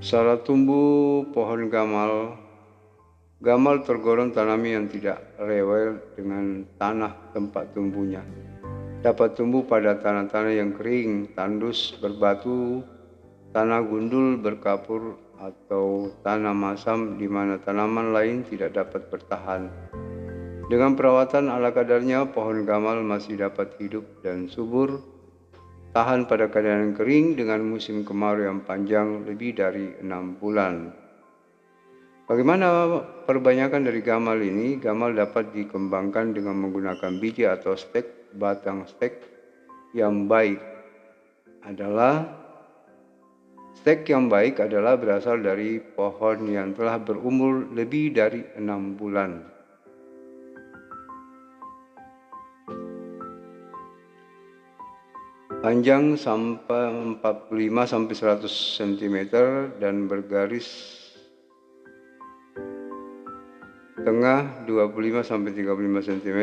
Salah 0.05 0.39
tumbuh 0.47 1.27
pohon 1.33 1.67
gamal 1.73 2.44
Gamal 3.45 3.85
tergolong 3.85 4.33
tanami 4.33 4.73
yang 4.73 4.89
tidak 4.89 5.21
rewel 5.37 6.01
dengan 6.17 6.65
tanah 6.81 7.37
tempat 7.37 7.77
tumbuhnya. 7.77 8.25
Dapat 9.05 9.37
tumbuh 9.37 9.69
pada 9.69 10.01
tanah-tanah 10.01 10.57
yang 10.57 10.73
kering, 10.73 11.37
tandus, 11.37 11.93
berbatu, 12.01 12.81
tanah 13.53 13.85
gundul, 13.85 14.41
berkapur, 14.41 15.21
atau 15.37 16.09
tanah 16.25 16.57
masam 16.57 17.21
di 17.21 17.29
mana 17.29 17.61
tanaman 17.61 18.17
lain 18.17 18.49
tidak 18.49 18.81
dapat 18.81 19.13
bertahan. 19.13 19.69
Dengan 20.73 20.97
perawatan 20.97 21.53
ala 21.53 21.69
kadarnya, 21.69 22.25
pohon 22.33 22.65
gamal 22.65 23.05
masih 23.05 23.37
dapat 23.37 23.77
hidup 23.77 24.25
dan 24.25 24.49
subur, 24.49 25.05
tahan 25.93 26.25
pada 26.25 26.49
keadaan 26.49 26.97
kering 26.97 27.37
dengan 27.37 27.61
musim 27.61 28.09
kemarau 28.09 28.49
yang 28.49 28.65
panjang 28.65 29.29
lebih 29.29 29.53
dari 29.53 30.01
enam 30.01 30.41
bulan. 30.41 31.04
Bagaimana 32.25 33.05
perbanyakan 33.29 33.85
dari 33.85 34.01
gamal 34.01 34.41
ini? 34.41 34.81
Gamal 34.81 35.13
dapat 35.13 35.53
dikembangkan 35.53 36.33
dengan 36.33 36.57
menggunakan 36.57 37.21
biji 37.21 37.45
atau 37.45 37.77
stek 37.77 38.33
batang 38.33 38.89
stek 38.89 39.21
yang 39.93 40.25
baik 40.25 40.57
adalah 41.69 42.45
Stek 43.75 44.07
yang 44.09 44.33
baik 44.33 44.65
adalah 44.65 44.97
berasal 44.97 45.45
dari 45.45 45.77
pohon 45.77 46.49
yang 46.49 46.73
telah 46.73 46.97
berumur 46.97 47.69
lebih 47.69 48.17
dari 48.17 48.41
enam 48.57 48.97
bulan. 48.97 49.45
Panjang 55.61 56.17
sampai 56.17 57.19
45 57.21 57.93
sampai 57.93 58.15
100 58.17 58.49
cm 58.49 59.17
dan 59.77 60.09
bergaris 60.09 61.04
tengah 64.05 64.69
25 64.69 65.25
sampai 65.25 65.51
35 65.57 66.09
cm 66.13 66.41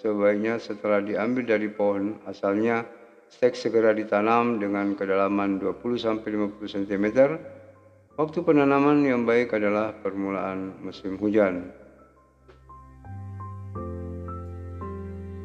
sebaiknya 0.00 0.56
setelah 0.56 1.04
diambil 1.04 1.44
dari 1.44 1.68
pohon 1.68 2.16
asalnya 2.24 2.88
stek 3.28 3.52
segera 3.52 3.92
ditanam 3.92 4.56
dengan 4.56 4.96
kedalaman 4.96 5.60
20-50 5.60 6.24
cm. 6.64 7.06
Waktu 8.18 8.38
penanaman 8.42 9.04
yang 9.04 9.22
baik 9.28 9.54
adalah 9.54 9.94
permulaan 9.94 10.74
musim 10.82 11.14
hujan. 11.20 11.70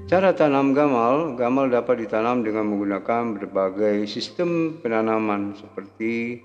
Cara 0.10 0.34
tanam 0.34 0.74
gamal, 0.74 1.38
gamal 1.38 1.70
dapat 1.70 2.08
ditanam 2.08 2.41
dengan 2.41 2.72
menggunakan 2.72 3.38
berbagai 3.38 4.08
sistem 4.10 4.80
penanaman 4.82 5.54
seperti 5.54 6.41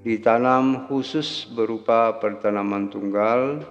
ditanam 0.00 0.88
khusus 0.88 1.44
berupa 1.52 2.18
pertanaman 2.18 2.88
tunggal 2.88 3.62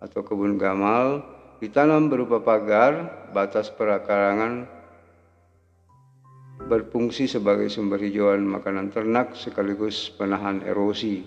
atau 0.00 0.20
kebun 0.24 0.60
gamal, 0.60 1.24
ditanam 1.60 2.08
berupa 2.12 2.40
pagar, 2.40 3.26
batas 3.32 3.72
perakarangan, 3.72 4.68
berfungsi 6.66 7.28
sebagai 7.28 7.68
sumber 7.68 8.00
hijauan 8.00 8.42
makanan 8.42 8.90
ternak 8.90 9.36
sekaligus 9.36 10.10
penahan 10.16 10.64
erosi. 10.64 11.22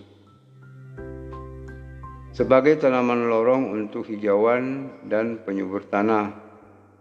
Sebagai 2.34 2.80
tanaman 2.80 3.28
lorong 3.28 3.74
untuk 3.74 4.08
hijauan 4.10 4.90
dan 5.06 5.44
penyubur 5.44 5.84
tanah, 5.86 6.34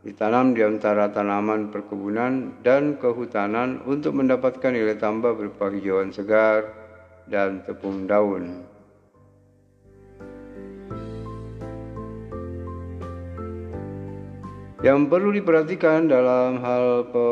ditanam 0.02 0.52
di 0.52 0.62
antara 0.64 1.10
tanaman 1.10 1.70
perkebunan 1.72 2.62
dan 2.64 2.96
kehutanan 2.96 3.84
untuk 3.84 4.16
mendapatkan 4.18 4.72
nilai 4.72 4.96
tambah 4.98 5.36
berupa 5.36 5.68
hijauan 5.68 6.10
segar 6.14 6.74
dan 7.28 7.62
tepung 7.64 8.08
daun. 8.08 8.67
Yang 14.78 15.10
perlu 15.10 15.34
diperhatikan 15.34 16.06
dalam 16.06 16.62
hal 16.62 17.10
pe 17.10 17.26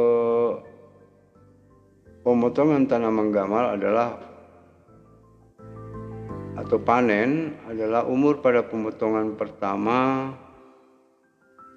pemotongan 2.27 2.91
tanaman 2.91 3.31
gamal 3.31 3.79
adalah 3.79 4.19
atau 6.59 6.83
panen 6.83 7.55
adalah 7.71 8.03
umur 8.11 8.43
pada 8.43 8.67
pemotongan 8.67 9.39
pertama, 9.39 10.35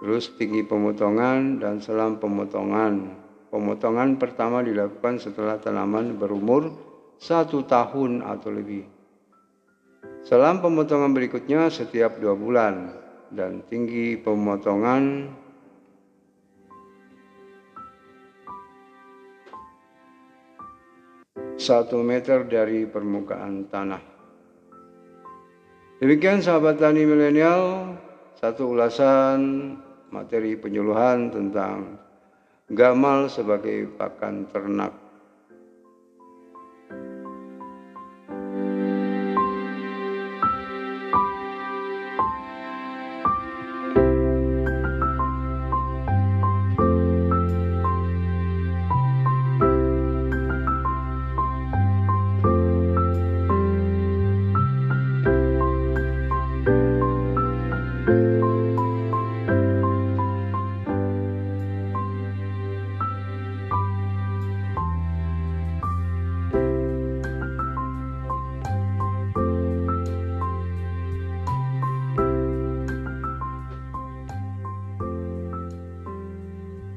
terus 0.01 0.34
tinggi 0.41 0.65
pemotongan 0.65 1.61
dan 1.61 1.78
selam 1.78 2.17
pemotongan. 2.17 3.13
Pemotongan 3.53 4.17
pertama 4.17 4.65
dilakukan 4.65 5.22
setelah 5.22 5.61
tanaman 5.61 6.17
berumur 6.17 6.74
satu 7.22 7.61
tahun 7.70 8.26
atau 8.26 8.49
lebih. 8.49 8.89
Selam 10.26 10.65
pemotongan 10.65 11.13
berikutnya 11.13 11.70
setiap 11.70 12.17
dua 12.17 12.34
bulan 12.34 12.89
dan 13.30 13.61
tinggi 13.70 14.17
pemotongan 14.17 15.30
satu 21.60 21.99
meter 21.99 22.47
dari 22.47 22.88
permukaan 22.88 23.68
tanah. 23.68 23.99
Demikian 25.99 26.39
sahabat 26.39 26.80
tani 26.80 27.03
milenial, 27.03 27.93
satu 28.39 28.72
ulasan 28.72 29.76
materi 30.07 30.55
penyuluhan 30.55 31.28
tentang 31.28 31.99
gamal 32.72 33.28
sebagai 33.28 33.91
pakan 33.99 34.47
ternak 34.47 35.09